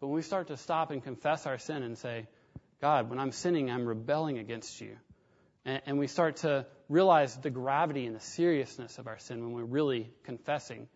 But 0.00 0.08
when 0.08 0.16
we 0.16 0.22
start 0.22 0.48
to 0.48 0.56
stop 0.56 0.90
and 0.90 1.02
confess 1.02 1.46
our 1.46 1.58
sin 1.58 1.84
and 1.84 1.96
say, 1.96 2.26
God, 2.80 3.10
when 3.10 3.18
I'm 3.18 3.32
sinning, 3.32 3.70
I'm 3.70 3.86
rebelling 3.86 4.38
against 4.38 4.80
you. 4.80 4.96
And, 5.64 5.82
and 5.86 5.98
we 5.98 6.06
start 6.06 6.36
to 6.36 6.66
realize 6.88 7.36
the 7.36 7.50
gravity 7.50 8.06
and 8.06 8.16
the 8.16 8.20
seriousness 8.20 8.98
of 8.98 9.06
our 9.06 9.18
sin 9.18 9.42
when 9.42 9.52
we're 9.52 9.64
really 9.64 10.10
confessing. 10.24 10.88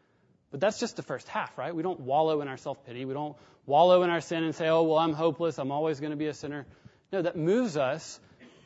But 0.51 0.61
that's 0.61 0.81
just 0.81 0.97
the 0.97 1.03
first 1.03 1.29
half, 1.29 1.57
right? 1.59 1.75
We 1.75 1.83
don't 1.83 2.01
wallow 2.01 2.41
in 2.41 2.49
our 2.49 2.57
self 2.57 2.85
pity. 2.87 3.05
We 3.05 3.15
don't 3.15 3.37
wallow 3.67 4.03
in 4.03 4.11
our 4.11 4.21
sin 4.21 4.45
and 4.45 4.55
say, 4.55 4.69
oh, 4.69 4.83
well, 4.85 4.99
I'm 4.99 5.13
hopeless. 5.13 5.59
I'm 5.59 5.71
always 5.71 6.01
going 6.01 6.13
to 6.13 6.17
be 6.17 6.27
a 6.27 6.35
sinner. 6.35 6.67
No, 7.13 7.23
that 7.23 7.37
moves 7.37 7.77
us 7.77 8.19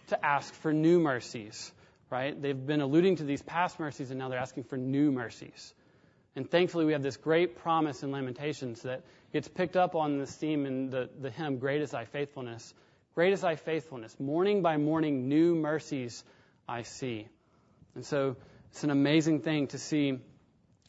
to 0.09 0.25
ask 0.25 0.53
for 0.55 0.73
new 0.73 1.01
mercies, 1.01 1.73
right? 2.11 2.41
They've 2.41 2.67
been 2.67 2.81
alluding 2.81 3.17
to 3.17 3.25
these 3.25 3.43
past 3.43 3.79
mercies 3.81 4.11
and 4.11 4.19
now 4.19 4.29
they're 4.29 4.39
asking 4.39 4.65
for 4.65 4.77
new 4.77 5.11
mercies. 5.13 5.75
And 6.37 6.49
thankfully, 6.49 6.85
we 6.85 6.93
have 6.93 7.03
this 7.03 7.17
great 7.17 7.59
promise 7.59 8.03
in 8.03 8.13
Lamentations 8.13 8.83
that 8.83 9.03
gets 9.33 9.49
picked 9.49 9.77
up 9.77 9.95
on 9.95 10.19
this 10.19 10.33
theme 10.35 10.67
in 10.67 10.91
the, 10.91 11.11
the 11.21 11.31
hymn, 11.31 11.59
Great 11.59 11.83
is 11.83 11.91
Thy 11.91 12.05
Faithfulness. 12.05 12.73
Great 13.19 13.33
is 13.33 13.41
Thy 13.41 13.57
Faithfulness. 13.57 14.15
Morning 14.21 14.63
by 14.63 14.77
morning, 14.77 15.29
new 15.29 15.57
mercies 15.57 16.23
I 16.69 16.83
see. 16.83 17.27
And 17.97 18.07
so 18.07 18.37
it's 18.71 18.85
an 18.85 18.91
amazing 18.91 19.41
thing 19.41 19.67
to 19.67 19.79
see 19.79 20.21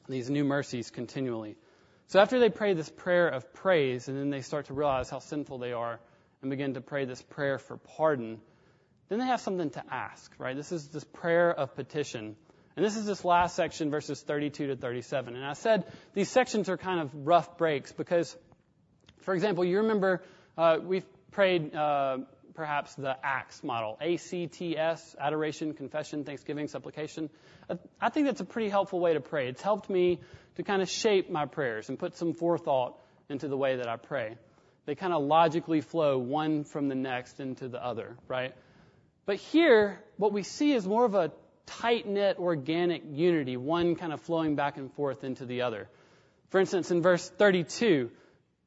these 0.08 0.30
new 0.30 0.44
mercies 0.44 0.92
continually. 0.92 1.58
So 2.06 2.20
after 2.20 2.39
they 2.39 2.50
pray 2.52 2.76
this 2.76 2.88
prayer 2.88 3.30
of 3.30 3.52
praise, 3.52 4.08
and 4.08 4.15
then 4.15 4.30
they 4.30 4.42
start 4.42 4.68
to 4.68 4.76
realize 4.76 5.10
how 5.10 5.18
sinful 5.18 5.58
they 5.58 5.74
are, 5.74 6.00
and 6.44 6.52
begin 6.52 6.76
to 6.76 6.82
pray 6.82 7.06
this 7.06 7.20
prayer 7.20 7.58
for 7.58 7.78
pardon, 7.78 8.39
then 9.08 9.18
they 9.18 9.26
have 9.26 9.42
something 9.42 9.72
to 9.72 9.84
ask, 9.89 10.32
right? 10.38 10.56
This 10.56 10.72
is 10.72 10.88
this 10.89 11.06
prayer 11.06 11.52
of 11.52 11.76
petition. 11.76 12.36
And 12.76 12.86
this 12.86 12.96
is 12.96 13.08
this 13.08 13.26
last 13.26 13.56
section, 13.56 13.89
verses 13.89 14.22
32 14.22 14.68
to 14.68 14.76
37. 14.76 15.36
And 15.36 15.44
I 15.44 15.54
said 15.54 15.92
these 16.13 16.30
sections 16.30 16.70
are 16.70 16.78
kind 16.78 17.00
of 17.00 17.10
rough 17.26 17.58
breaks 17.58 17.92
because, 17.92 18.38
for 19.22 19.34
example, 19.34 19.65
you 19.65 19.78
remember 19.78 20.22
uh, 20.60 20.78
we've 20.80 21.06
prayed 21.32 21.76
uh, 21.76 22.20
perhaps 22.54 22.94
the 22.96 23.15
ACTS 23.24 23.63
model, 23.63 23.98
A-C-T-S, 24.02 25.15
adoration, 25.20 25.74
confession, 25.74 26.24
thanksgiving, 26.24 26.68
supplication. 26.68 27.30
I 28.02 28.10
think 28.10 28.26
that's 28.26 28.42
a 28.42 28.46
pretty 28.46 28.70
helpful 28.70 29.00
way 29.00 29.13
to 29.13 29.22
pray. 29.22 29.48
It's 29.48 29.62
helped 29.62 29.89
me 29.89 30.20
to 30.56 30.63
kind 30.63 30.82
of 30.82 30.89
shape 30.89 31.30
my 31.30 31.46
prayers 31.46 31.89
and 31.89 31.98
put 31.98 32.18
some 32.18 32.34
forethought 32.34 33.00
into 33.30 33.48
the 33.48 33.56
way 33.56 33.78
that 33.78 33.88
I 33.88 33.96
pray. 33.96 34.36
They 34.86 34.96
kind 34.96 35.13
of 35.13 35.24
logically 35.24 35.82
flow 35.82 36.18
one 36.18 36.63
from 36.63 36.89
the 36.89 36.96
next 36.96 37.39
into 37.39 37.68
the 37.68 37.84
other, 37.84 38.18
right? 38.28 38.54
But 39.26 39.38
here, 39.38 40.04
what 40.18 40.34
we 40.34 40.44
see 40.44 40.74
is 40.74 40.88
more 40.88 41.06
of 41.06 41.13
a 41.13 41.32
tight 41.65 42.08
knit 42.08 42.39
organic 42.39 43.04
unity, 43.12 43.56
one 43.56 43.96
kind 43.96 44.12
of 44.12 44.22
flowing 44.22 44.56
back 44.56 44.78
and 44.78 44.92
forth 44.94 45.24
into 45.24 45.46
the 45.46 45.62
other. 45.62 45.88
For 46.50 46.60
instance, 46.60 46.89
in 46.89 47.04
verse 47.04 47.30
32, 47.30 48.10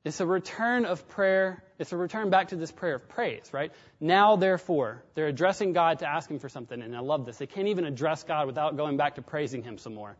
it's 0.05 0.21
a 0.21 0.27
return 0.27 0.85
of 0.85 1.09
prayer. 1.09 1.65
It's 1.83 1.93
a 1.93 1.97
return 1.97 2.31
back 2.31 2.49
to 2.49 2.57
this 2.57 2.71
prayer 2.71 2.95
of 2.95 3.09
praise, 3.09 3.51
right? 3.53 3.73
Now, 4.01 4.37
therefore, 4.37 5.03
they're 5.17 5.27
addressing 5.27 5.73
God 5.73 5.99
to 5.99 6.07
ask 6.09 6.31
Him 6.31 6.39
for 6.39 6.49
something, 6.49 6.81
and 6.81 6.97
I 6.97 7.01
love 7.01 7.27
this. 7.27 7.39
They 7.39 7.49
can't 7.49 7.67
even 7.67 7.85
address 7.85 8.23
God 8.23 8.47
without 8.47 8.77
going 8.77 8.97
back 8.97 9.17
to 9.17 9.23
praising 9.23 9.65
Him 9.65 9.79
some 9.79 9.93
more, 9.93 10.17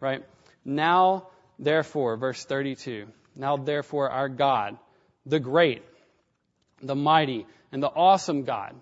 right? 0.00 0.24
Now, 0.64 1.28
therefore, 1.56 2.16
verse 2.16 2.44
32. 2.44 3.06
Now, 3.36 3.56
therefore, 3.56 4.10
our 4.10 4.28
God, 4.28 4.76
the 5.24 5.38
great, 5.38 5.84
the 6.82 6.96
mighty, 6.96 7.46
and 7.70 7.80
the 7.80 7.88
awesome 7.88 8.42
God. 8.42 8.74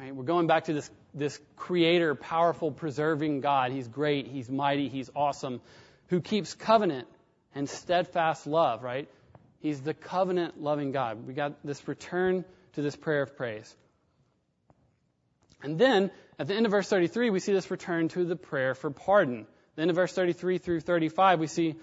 Right? 0.00 0.12
We're 0.12 0.24
going 0.24 0.48
back 0.48 0.64
to 0.64 0.72
this, 0.72 0.90
this 1.14 1.38
creator, 1.54 2.16
powerful, 2.16 2.72
preserving 2.72 3.40
God. 3.40 3.70
He's 3.70 3.86
great, 3.86 4.26
He's 4.26 4.50
mighty, 4.50 4.88
He's 4.88 5.10
awesome, 5.14 5.60
who 6.08 6.20
keeps 6.20 6.54
covenant 6.54 7.06
and 7.54 7.70
steadfast 7.70 8.48
love, 8.48 8.82
right? 8.82 9.08
He's 9.60 9.80
the 9.80 9.94
covenant 9.94 10.60
loving 10.60 10.92
God. 10.92 11.26
We 11.26 11.34
got 11.34 11.64
this 11.64 11.86
return 11.88 12.44
to 12.74 12.82
this 12.82 12.96
prayer 12.96 13.22
of 13.22 13.36
praise. 13.36 13.74
And 15.62 15.78
then, 15.78 16.10
at 16.38 16.46
the 16.46 16.54
end 16.54 16.66
of 16.66 16.72
verse 16.72 16.88
33, 16.88 17.30
we 17.30 17.40
see 17.40 17.52
this 17.52 17.70
return 17.70 18.08
to 18.10 18.24
the 18.24 18.36
prayer 18.36 18.74
for 18.74 18.90
pardon. 18.90 19.46
The 19.74 19.82
end 19.82 19.90
of 19.90 19.96
verse 19.96 20.12
33 20.12 20.58
through 20.58 20.80
35, 20.80 21.40
we 21.40 21.46
see 21.48 21.74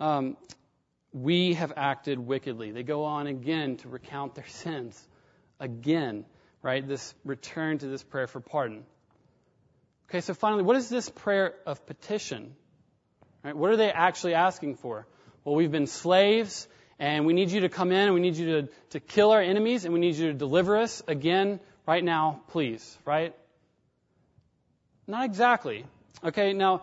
um, 0.00 0.36
we 1.12 1.54
have 1.54 1.72
acted 1.76 2.18
wickedly. 2.18 2.72
They 2.72 2.82
go 2.82 3.04
on 3.04 3.26
again 3.26 3.76
to 3.78 3.88
recount 3.88 4.34
their 4.34 4.46
sins. 4.48 5.00
Again, 5.58 6.24
right? 6.62 6.86
This 6.86 7.14
return 7.24 7.78
to 7.78 7.86
this 7.86 8.02
prayer 8.02 8.26
for 8.26 8.40
pardon. 8.40 8.84
Okay, 10.08 10.20
so 10.20 10.34
finally, 10.34 10.62
what 10.62 10.76
is 10.76 10.88
this 10.88 11.08
prayer 11.08 11.54
of 11.66 11.86
petition? 11.86 12.54
Right? 13.44 13.56
What 13.56 13.70
are 13.70 13.76
they 13.76 13.90
actually 13.90 14.34
asking 14.34 14.76
for? 14.76 15.06
Well, 15.44 15.54
we've 15.54 15.70
been 15.70 15.86
slaves, 15.86 16.68
and 17.00 17.26
we 17.26 17.32
need 17.32 17.50
you 17.50 17.62
to 17.62 17.68
come 17.68 17.90
in, 17.90 18.04
and 18.06 18.14
we 18.14 18.20
need 18.20 18.36
you 18.36 18.46
to, 18.62 18.68
to 18.90 19.00
kill 19.00 19.32
our 19.32 19.42
enemies, 19.42 19.84
and 19.84 19.92
we 19.92 19.98
need 19.98 20.14
you 20.14 20.28
to 20.28 20.34
deliver 20.34 20.76
us 20.76 21.02
again, 21.08 21.58
right 21.84 22.04
now, 22.04 22.42
please, 22.48 22.96
right? 23.04 23.34
Not 25.08 25.24
exactly. 25.24 25.84
Okay, 26.22 26.52
now, 26.52 26.82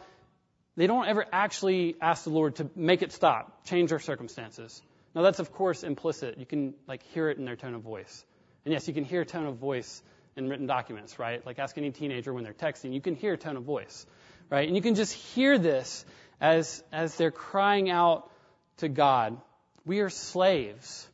they 0.75 0.85
don't 0.85 1.07
ever 1.07 1.25
actually 1.31 1.95
ask 2.01 2.23
the 2.23 2.29
Lord 2.29 2.55
to 2.57 2.69
make 2.75 3.01
it 3.01 3.11
stop, 3.11 3.65
change 3.65 3.89
their 3.89 3.99
circumstances. 3.99 4.81
Now 5.15 5.23
that's 5.23 5.39
of 5.39 5.51
course 5.51 5.81
implicit. 5.83 6.37
You 6.37 6.45
can 6.45 6.75
like 6.87 7.01
hear 7.13 7.29
it 7.29 7.39
in 7.39 7.45
their 7.45 7.55
tone 7.55 7.73
of 7.73 7.81
voice. 7.81 8.23
And 8.63 8.71
yes, 8.71 8.87
you 8.87 8.93
can 8.93 9.03
hear 9.03 9.25
tone 9.25 9.47
of 9.47 9.55
voice 9.57 10.03
in 10.35 10.47
written 10.47 10.67
documents, 10.67 11.17
right? 11.17 11.43
Like 11.43 11.57
ask 11.57 11.75
any 11.79 11.89
teenager 11.89 12.31
when 12.31 12.43
they're 12.43 12.53
texting, 12.53 12.93
you 12.93 13.01
can 13.01 13.15
hear 13.15 13.35
tone 13.35 13.57
of 13.57 13.63
voice, 13.63 14.05
right? 14.51 14.67
And 14.67 14.75
you 14.75 14.83
can 14.83 14.93
just 14.93 15.13
hear 15.13 15.57
this 15.57 16.05
as 16.39 16.83
as 16.91 17.15
they're 17.15 17.31
crying 17.31 17.89
out 17.89 18.29
to 18.77 18.89
God. 18.89 19.41
We 19.87 20.01
are 20.01 20.09
slaves. 20.09 21.07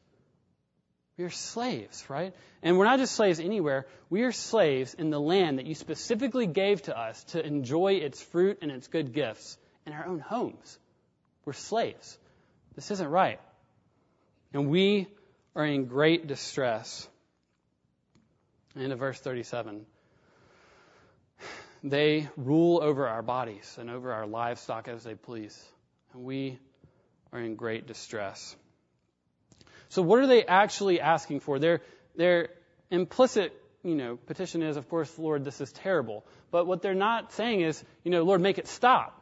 We 1.16 1.26
are 1.26 1.30
slaves, 1.30 2.10
right? 2.10 2.34
And 2.64 2.76
we're 2.76 2.86
not 2.86 2.98
just 2.98 3.14
slaves 3.14 3.40
anywhere. 3.40 3.86
We 4.10 4.24
are 4.24 4.32
slaves 4.32 4.96
in 4.96 5.12
the 5.12 5.22
land 5.22 5.60
that 5.60 5.68
you 5.68 5.76
specifically 5.76 6.48
gave 6.48 6.82
to 6.84 7.00
us 7.00 7.24
to 7.26 7.46
enjoy 7.46 7.94
its 7.94 8.20
fruit 8.20 8.58
and 8.64 8.72
its 8.72 8.88
good 8.88 9.14
gifts 9.14 9.60
in 9.86 9.94
our 9.94 10.08
own 10.08 10.20
homes. 10.20 10.80
We're 11.46 11.54
slaves. 11.54 12.18
This 12.74 12.90
isn't 12.90 13.08
right. 13.08 13.40
And 14.54 14.70
we 14.70 15.08
are 15.56 15.66
in 15.66 15.86
great 15.86 16.26
distress. 16.26 17.08
Into 18.76 18.96
verse 18.96 19.20
37. 19.20 19.86
They 21.84 22.28
rule 22.38 22.82
over 22.82 23.08
our 23.08 23.22
bodies 23.22 23.78
and 23.80 23.92
over 23.92 24.14
our 24.14 24.26
livestock 24.26 24.88
as 24.88 25.04
they 25.04 25.14
please. 25.14 25.64
And 26.14 26.24
we 26.24 26.58
are 27.32 27.40
in 27.40 27.56
great 27.56 27.86
distress. 27.86 28.56
So 29.94 30.02
what 30.02 30.18
are 30.18 30.26
they 30.26 30.44
actually 30.44 31.00
asking 31.00 31.42
for? 31.42 31.60
Their, 31.60 31.82
their 32.16 32.50
implicit, 32.90 33.54
you 33.84 33.94
know, 33.94 34.16
petition 34.16 34.64
is, 34.64 34.76
of 34.76 34.90
course, 34.90 35.20
Lord, 35.20 35.46
this 35.46 35.62
is 35.62 35.72
terrible. 35.72 36.26
But 36.50 36.66
what 36.66 36.82
they're 36.82 36.96
not 36.96 37.32
saying 37.34 37.62
is, 37.62 37.84
you 38.04 38.10
know, 38.10 38.24
Lord, 38.24 38.42
make 38.42 38.58
it 38.58 38.68
stop. 38.68 39.22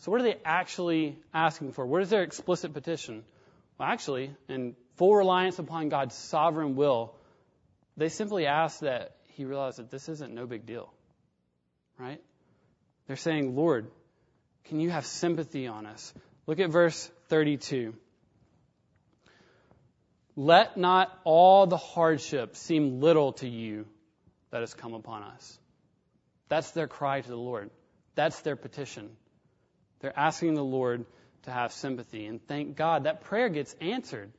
So 0.00 0.12
what 0.12 0.20
are 0.20 0.24
they 0.24 0.36
actually 0.44 1.18
asking 1.32 1.72
for? 1.72 1.86
What 1.86 2.02
is 2.02 2.10
their 2.10 2.22
explicit 2.22 2.74
petition? 2.74 3.24
Well, 3.78 3.88
actually, 3.88 4.30
in 4.46 4.76
full 4.96 5.14
reliance 5.14 5.58
upon 5.58 5.88
God's 5.88 6.14
sovereign 6.14 6.76
will, 6.76 7.14
they 7.96 8.10
simply 8.10 8.44
ask 8.44 8.80
that 8.80 9.16
he 9.28 9.46
realize 9.46 9.76
that 9.76 9.90
this 9.90 10.10
isn't 10.10 10.34
no 10.34 10.44
big 10.46 10.66
deal. 10.66 10.92
Right? 11.98 12.20
They're 13.06 13.16
saying, 13.16 13.56
Lord, 13.56 13.90
can 14.64 14.80
you 14.80 14.90
have 14.90 15.06
sympathy 15.06 15.66
on 15.66 15.86
us? 15.86 16.12
Look 16.46 16.60
at 16.60 16.68
verse 16.68 17.10
32. 17.28 17.94
Let 20.36 20.76
not 20.76 21.16
all 21.24 21.66
the 21.66 21.76
hardship 21.76 22.56
seem 22.56 23.00
little 23.00 23.32
to 23.34 23.48
you 23.48 23.86
that 24.50 24.60
has 24.60 24.74
come 24.74 24.94
upon 24.94 25.22
us. 25.22 25.58
That's 26.48 26.70
their 26.72 26.88
cry 26.88 27.20
to 27.20 27.28
the 27.28 27.36
Lord. 27.36 27.70
That's 28.14 28.40
their 28.40 28.56
petition. 28.56 29.10
They're 30.00 30.18
asking 30.18 30.54
the 30.54 30.64
Lord 30.64 31.06
to 31.44 31.50
have 31.50 31.72
sympathy. 31.72 32.26
And 32.26 32.44
thank 32.46 32.76
God 32.76 33.04
that 33.04 33.22
prayer 33.22 33.48
gets 33.48 33.74
answered. 33.80 34.32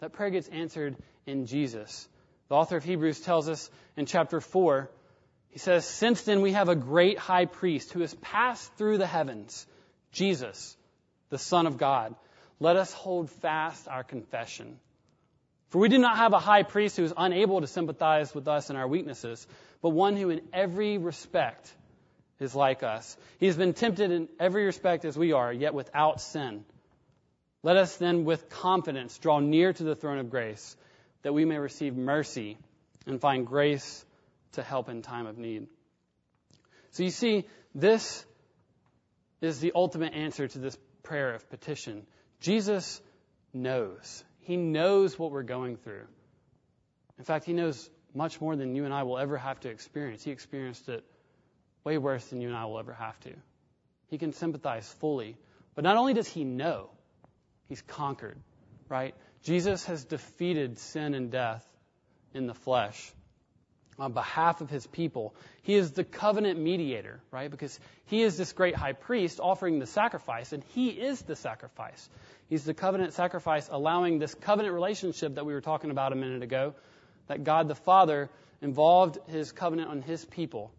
That 0.00 0.12
prayer 0.12 0.30
gets 0.30 0.48
answered 0.48 0.96
in 1.26 1.46
Jesus. 1.46 2.08
The 2.48 2.54
author 2.54 2.76
of 2.76 2.84
Hebrews 2.84 3.20
tells 3.20 3.48
us 3.48 3.70
in 3.96 4.06
chapter 4.06 4.40
4, 4.40 4.90
he 5.50 5.58
says, 5.58 5.84
Since 5.84 6.22
then 6.22 6.42
we 6.42 6.52
have 6.52 6.68
a 6.68 6.76
great 6.76 7.18
high 7.18 7.46
priest 7.46 7.92
who 7.92 8.00
has 8.00 8.14
passed 8.14 8.72
through 8.74 8.98
the 8.98 9.06
heavens, 9.06 9.66
Jesus, 10.12 10.76
the 11.30 11.38
Son 11.38 11.66
of 11.66 11.78
God. 11.78 12.14
Let 12.60 12.76
us 12.76 12.92
hold 12.92 13.30
fast 13.30 13.88
our 13.88 14.04
confession. 14.04 14.78
For 15.74 15.80
we 15.80 15.88
do 15.88 15.98
not 15.98 16.18
have 16.18 16.32
a 16.32 16.38
high 16.38 16.62
priest 16.62 16.96
who 16.96 17.02
is 17.02 17.12
unable 17.16 17.60
to 17.60 17.66
sympathize 17.66 18.32
with 18.32 18.46
us 18.46 18.70
in 18.70 18.76
our 18.76 18.86
weaknesses, 18.86 19.44
but 19.82 19.88
one 19.88 20.16
who 20.16 20.30
in 20.30 20.42
every 20.52 20.98
respect 20.98 21.68
is 22.38 22.54
like 22.54 22.84
us. 22.84 23.16
He 23.40 23.46
has 23.46 23.56
been 23.56 23.74
tempted 23.74 24.12
in 24.12 24.28
every 24.38 24.66
respect 24.66 25.04
as 25.04 25.18
we 25.18 25.32
are, 25.32 25.52
yet 25.52 25.74
without 25.74 26.20
sin. 26.20 26.64
Let 27.64 27.76
us 27.76 27.96
then 27.96 28.24
with 28.24 28.48
confidence 28.50 29.18
draw 29.18 29.40
near 29.40 29.72
to 29.72 29.82
the 29.82 29.96
throne 29.96 30.18
of 30.18 30.30
grace, 30.30 30.76
that 31.22 31.34
we 31.34 31.44
may 31.44 31.58
receive 31.58 31.96
mercy 31.96 32.56
and 33.04 33.20
find 33.20 33.44
grace 33.44 34.04
to 34.52 34.62
help 34.62 34.88
in 34.88 35.02
time 35.02 35.26
of 35.26 35.38
need. 35.38 35.66
So 36.92 37.02
you 37.02 37.10
see, 37.10 37.48
this 37.74 38.24
is 39.40 39.58
the 39.58 39.72
ultimate 39.74 40.14
answer 40.14 40.46
to 40.46 40.58
this 40.60 40.78
prayer 41.02 41.34
of 41.34 41.50
petition. 41.50 42.06
Jesus 42.38 43.00
knows. 43.52 44.22
He 44.44 44.56
knows 44.56 45.18
what 45.18 45.30
we're 45.30 45.42
going 45.42 45.76
through. 45.76 46.04
In 47.18 47.24
fact, 47.24 47.44
He 47.44 47.52
knows 47.52 47.90
much 48.14 48.40
more 48.40 48.56
than 48.56 48.76
you 48.76 48.84
and 48.84 48.94
I 48.94 49.02
will 49.02 49.18
ever 49.18 49.36
have 49.36 49.60
to 49.60 49.68
experience. 49.68 50.22
He 50.22 50.30
experienced 50.30 50.88
it 50.88 51.04
way 51.82 51.98
worse 51.98 52.24
than 52.26 52.40
you 52.40 52.48
and 52.48 52.56
I 52.56 52.64
will 52.66 52.78
ever 52.78 52.92
have 52.92 53.18
to. 53.20 53.30
He 54.08 54.18
can 54.18 54.32
sympathize 54.32 54.88
fully. 55.00 55.36
But 55.74 55.84
not 55.84 55.96
only 55.96 56.14
does 56.14 56.28
He 56.28 56.44
know, 56.44 56.90
He's 57.68 57.82
conquered, 57.82 58.38
right? 58.88 59.14
Jesus 59.42 59.84
has 59.86 60.04
defeated 60.04 60.78
sin 60.78 61.14
and 61.14 61.30
death 61.30 61.66
in 62.32 62.46
the 62.46 62.54
flesh 62.54 63.12
on 63.98 64.12
behalf 64.12 64.60
of 64.60 64.70
his 64.70 64.86
people. 64.86 65.34
He 65.62 65.74
is 65.74 65.92
the 65.92 66.04
covenant 66.04 66.58
mediator, 66.58 67.20
right? 67.30 67.50
Because 67.50 67.78
he 68.06 68.22
is 68.22 68.36
this 68.36 68.52
great 68.52 68.74
high 68.74 68.92
priest 68.92 69.40
offering 69.40 69.78
the 69.78 69.86
sacrifice, 69.86 70.52
and 70.52 70.62
he 70.74 70.88
is 70.88 71.22
the 71.22 71.36
sacrifice. 71.36 72.08
He's 72.48 72.64
the 72.64 72.74
covenant 72.74 73.14
sacrifice, 73.14 73.68
allowing 73.70 74.18
this 74.18 74.34
covenant 74.34 74.74
relationship 74.74 75.36
that 75.36 75.46
we 75.46 75.54
were 75.54 75.60
talking 75.60 75.90
about 75.90 76.12
a 76.12 76.16
minute 76.16 76.42
ago, 76.42 76.74
that 77.28 77.44
God 77.44 77.68
the 77.68 77.74
Father 77.74 78.28
involved 78.60 79.18
his 79.28 79.52
covenant 79.52 79.88
on 79.88 80.02
his 80.02 80.24
people. 80.24 80.72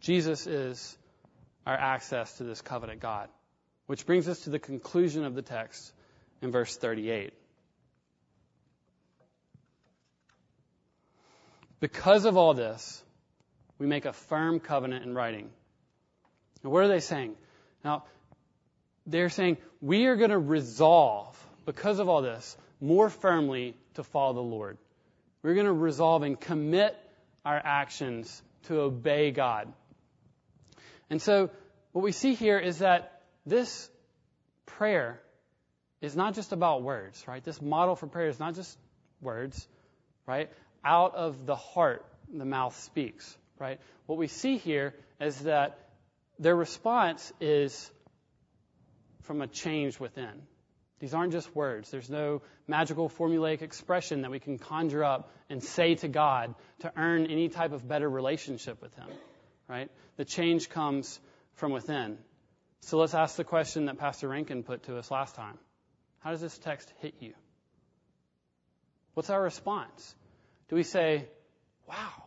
Jesus 0.00 0.46
is 0.46 0.96
our 1.66 1.76
access 1.76 2.38
to 2.38 2.44
this 2.44 2.60
covenant 2.60 3.00
God. 3.00 3.28
Which 3.86 4.06
brings 4.06 4.28
us 4.28 4.40
to 4.40 4.50
the 4.50 4.58
conclusion 4.58 5.24
of 5.24 5.34
the 5.34 5.42
text 5.42 5.92
in 6.40 6.50
verse 6.50 6.76
38. 6.76 7.32
Because 11.82 12.26
of 12.26 12.36
all 12.36 12.54
this, 12.54 13.02
we 13.80 13.88
make 13.88 14.04
a 14.04 14.12
firm 14.12 14.60
covenant 14.60 15.04
in 15.04 15.16
writing. 15.16 15.50
Now, 16.62 16.70
what 16.70 16.84
are 16.84 16.88
they 16.88 17.00
saying? 17.00 17.34
Now, 17.84 18.04
they're 19.04 19.30
saying 19.30 19.56
we 19.80 20.06
are 20.06 20.14
going 20.14 20.30
to 20.30 20.38
resolve, 20.38 21.36
because 21.66 21.98
of 21.98 22.08
all 22.08 22.22
this, 22.22 22.56
more 22.80 23.10
firmly 23.10 23.74
to 23.94 24.04
follow 24.04 24.34
the 24.34 24.40
Lord. 24.40 24.78
We're 25.42 25.54
going 25.54 25.66
to 25.66 25.72
resolve 25.72 26.22
and 26.22 26.38
commit 26.38 26.96
our 27.44 27.60
actions 27.62 28.40
to 28.68 28.82
obey 28.82 29.32
God. 29.32 29.66
And 31.10 31.20
so, 31.20 31.50
what 31.90 32.02
we 32.02 32.12
see 32.12 32.34
here 32.34 32.60
is 32.60 32.78
that 32.78 33.22
this 33.44 33.90
prayer 34.66 35.20
is 36.00 36.14
not 36.14 36.34
just 36.34 36.52
about 36.52 36.84
words, 36.84 37.24
right? 37.26 37.42
This 37.42 37.60
model 37.60 37.96
for 37.96 38.06
prayer 38.06 38.28
is 38.28 38.38
not 38.38 38.54
just 38.54 38.78
words, 39.20 39.66
right? 40.28 40.48
Out 40.84 41.14
of 41.14 41.46
the 41.46 41.56
heart, 41.56 42.04
the 42.32 42.44
mouth 42.44 42.76
speaks, 42.80 43.36
right? 43.58 43.80
What 44.06 44.18
we 44.18 44.26
see 44.26 44.56
here 44.56 44.94
is 45.20 45.38
that 45.40 45.78
their 46.38 46.56
response 46.56 47.32
is 47.40 47.90
from 49.22 49.40
a 49.40 49.46
change 49.46 50.00
within. 50.00 50.42
These 50.98 51.14
aren't 51.14 51.32
just 51.32 51.54
words. 51.54 51.90
There's 51.90 52.10
no 52.10 52.42
magical 52.68 53.08
formulaic 53.08 53.62
expression 53.62 54.22
that 54.22 54.30
we 54.30 54.38
can 54.38 54.58
conjure 54.58 55.02
up 55.02 55.32
and 55.50 55.62
say 55.62 55.96
to 55.96 56.08
God 56.08 56.54
to 56.80 56.92
earn 56.96 57.26
any 57.26 57.48
type 57.48 57.72
of 57.72 57.86
better 57.86 58.08
relationship 58.08 58.80
with 58.80 58.94
Him, 58.94 59.08
right? 59.68 59.90
The 60.16 60.24
change 60.24 60.68
comes 60.70 61.18
from 61.54 61.72
within. 61.72 62.18
So 62.82 62.98
let's 62.98 63.14
ask 63.14 63.36
the 63.36 63.44
question 63.44 63.86
that 63.86 63.98
Pastor 63.98 64.28
Rankin 64.28 64.62
put 64.62 64.84
to 64.84 64.96
us 64.96 65.10
last 65.10 65.34
time. 65.34 65.58
How 66.20 66.30
does 66.30 66.40
this 66.40 66.56
text 66.58 66.92
hit 67.00 67.14
you? 67.20 67.34
What's 69.14 69.30
our 69.30 69.42
response? 69.42 70.14
Do 70.72 70.76
we 70.76 70.84
say, 70.84 71.26
wow, 71.86 72.24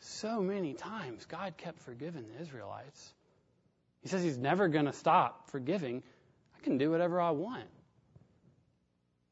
so 0.00 0.40
many 0.40 0.74
times 0.74 1.24
God 1.26 1.56
kept 1.56 1.78
forgiving 1.82 2.24
the 2.26 2.42
Israelites? 2.42 3.12
He 4.02 4.08
says 4.08 4.24
he's 4.24 4.36
never 4.36 4.66
going 4.66 4.86
to 4.86 4.92
stop 4.92 5.48
forgiving. 5.50 6.02
I 6.56 6.64
can 6.64 6.78
do 6.78 6.90
whatever 6.90 7.20
I 7.20 7.30
want. 7.30 7.62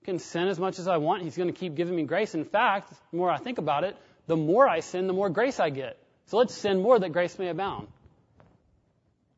I 0.03 0.05
can 0.05 0.21
sin 0.21 0.47
as 0.47 0.57
much 0.57 0.79
as 0.79 0.87
I 0.87 0.99
want. 0.99 1.25
He's 1.25 1.37
going 1.37 1.53
to 1.53 1.59
keep 1.59 1.75
giving 1.75 1.97
me 1.97 2.05
grace. 2.05 2.37
In 2.37 2.45
fact, 2.45 2.90
the 3.11 3.16
more 3.16 3.29
I 3.29 3.38
think 3.38 3.59
about 3.59 3.83
it, 3.83 3.97
the 4.29 4.37
more 4.37 4.69
I 4.69 4.79
sin, 4.79 5.09
the 5.09 5.12
more 5.12 5.29
grace 5.29 5.59
I 5.59 5.71
get. 5.71 5.99
So 6.27 6.37
let's 6.37 6.55
sin 6.55 6.83
more 6.83 6.97
that 7.01 7.11
grace 7.11 7.37
may 7.40 7.49
abound. 7.49 7.88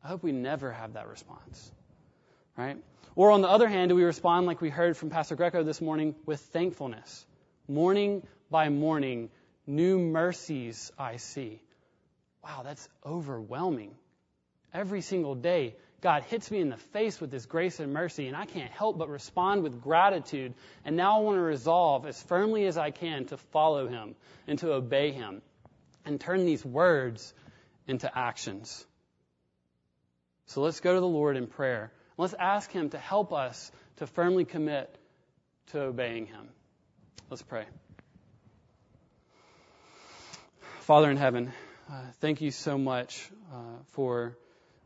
I 0.03 0.09
hope 0.09 0.21
we 0.21 0.31
never 0.31 0.71
have 0.71 0.93
that 0.93 1.07
response. 1.07 1.71
Right? 2.55 2.77
Or 3.15 3.31
on 3.31 3.41
the 3.41 3.49
other 3.49 3.67
hand, 3.67 3.89
do 3.89 3.95
we 3.95 4.03
respond 4.03 4.45
like 4.45 4.61
we 4.61 4.69
heard 4.69 4.95
from 4.95 5.09
Pastor 5.09 5.35
Greco 5.35 5.63
this 5.63 5.81
morning 5.81 6.13
with 6.27 6.39
thankfulness? 6.39 7.25
Morning 7.67 8.21
by 8.49 8.69
morning, 8.69 9.29
new 9.67 9.99
mercies 9.99 10.91
I 10.97 11.17
see. 11.17 11.61
Wow, 12.43 12.61
that's 12.63 12.87
overwhelming. 13.05 13.95
Every 14.73 15.01
single 15.01 15.35
day, 15.35 15.75
God 16.01 16.23
hits 16.23 16.49
me 16.49 16.61
in 16.61 16.69
the 16.69 16.77
face 16.77 17.19
with 17.19 17.31
His 17.31 17.45
grace 17.45 17.79
and 17.79 17.93
mercy, 17.93 18.27
and 18.27 18.35
I 18.37 18.45
can't 18.45 18.71
help 18.71 18.97
but 18.97 19.09
respond 19.09 19.63
with 19.63 19.81
gratitude. 19.81 20.53
And 20.85 20.95
now 20.95 21.17
I 21.17 21.21
want 21.21 21.37
to 21.37 21.41
resolve 21.41 22.05
as 22.05 22.21
firmly 22.23 22.65
as 22.65 22.77
I 22.77 22.91
can 22.91 23.25
to 23.25 23.37
follow 23.37 23.87
Him 23.87 24.15
and 24.47 24.57
to 24.59 24.73
obey 24.73 25.11
Him 25.11 25.41
and 26.05 26.19
turn 26.19 26.45
these 26.45 26.63
words 26.63 27.33
into 27.87 28.09
actions. 28.17 28.85
So 30.45 30.61
let's 30.61 30.79
go 30.79 30.93
to 30.93 30.99
the 30.99 31.07
Lord 31.07 31.35
in 31.35 31.47
prayer. 31.47 31.91
Let's 32.17 32.33
ask 32.33 32.71
Him 32.71 32.89
to 32.91 32.97
help 32.97 33.33
us 33.33 33.71
to 33.97 34.07
firmly 34.07 34.45
commit 34.45 34.95
to 35.71 35.81
obeying 35.81 36.25
Him. 36.25 36.49
Let's 37.29 37.43
pray. 37.43 37.65
Father 40.89 41.11
in 41.11 41.17
heaven, 41.17 41.53
uh, 41.87 42.01
thank 42.19 42.41
you 42.41 42.49
so 42.49 42.75
much 42.75 43.29
uh, 43.53 43.57
for 43.91 44.35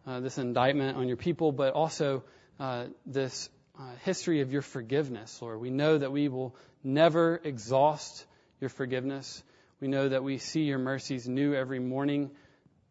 uh, 0.06 0.20
this 0.20 0.38
indictment 0.38 0.98
on 0.98 1.08
your 1.08 1.16
people, 1.16 1.54
but 1.54 1.74
also 1.74 2.26
uh, 2.60 2.88
this 3.06 3.50
uh, 3.80 3.84
history 4.04 4.42
of 4.42 4.52
your 4.52 4.64
forgiveness, 4.64 5.42
Lord. 5.42 5.62
We 5.62 5.70
know 5.70 5.98
that 5.98 6.12
we 6.12 6.28
will 6.28 6.58
never 6.84 7.40
exhaust 7.42 8.26
your 8.60 8.70
forgiveness. 8.70 9.42
We 9.80 9.88
know 9.88 10.10
that 10.10 10.26
we 10.26 10.40
see 10.40 10.64
your 10.64 10.78
mercies 10.78 11.26
new 11.26 11.54
every 11.54 11.80
morning 11.80 12.32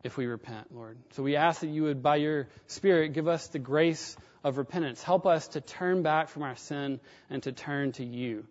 if 0.02 0.16
we 0.16 0.24
repent, 0.24 0.74
Lord. 0.74 0.96
So 1.10 1.22
we 1.22 1.36
ask 1.36 1.60
that 1.60 1.68
you 1.68 1.82
would, 1.82 2.02
by 2.02 2.16
your 2.16 2.48
Spirit, 2.66 3.12
give 3.12 3.28
us 3.28 3.46
the 3.48 3.58
grace 3.58 4.16
of 4.42 4.56
repentance. 4.56 5.02
Help 5.02 5.26
us 5.26 5.48
to 5.48 5.60
turn 5.60 6.02
back 6.02 6.30
from 6.30 6.44
our 6.44 6.56
sin 6.56 6.98
and 7.28 7.42
to 7.42 7.52
turn 7.52 7.92
to 7.92 8.04
you 8.06 8.46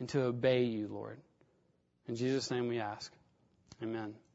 and 0.00 0.08
to 0.08 0.22
obey 0.22 0.62
you, 0.62 0.88
Lord. 0.88 1.18
In 2.06 2.16
Jesus' 2.16 2.50
name 2.50 2.68
we 2.68 2.80
ask. 2.80 3.12
Amen. 3.82 4.27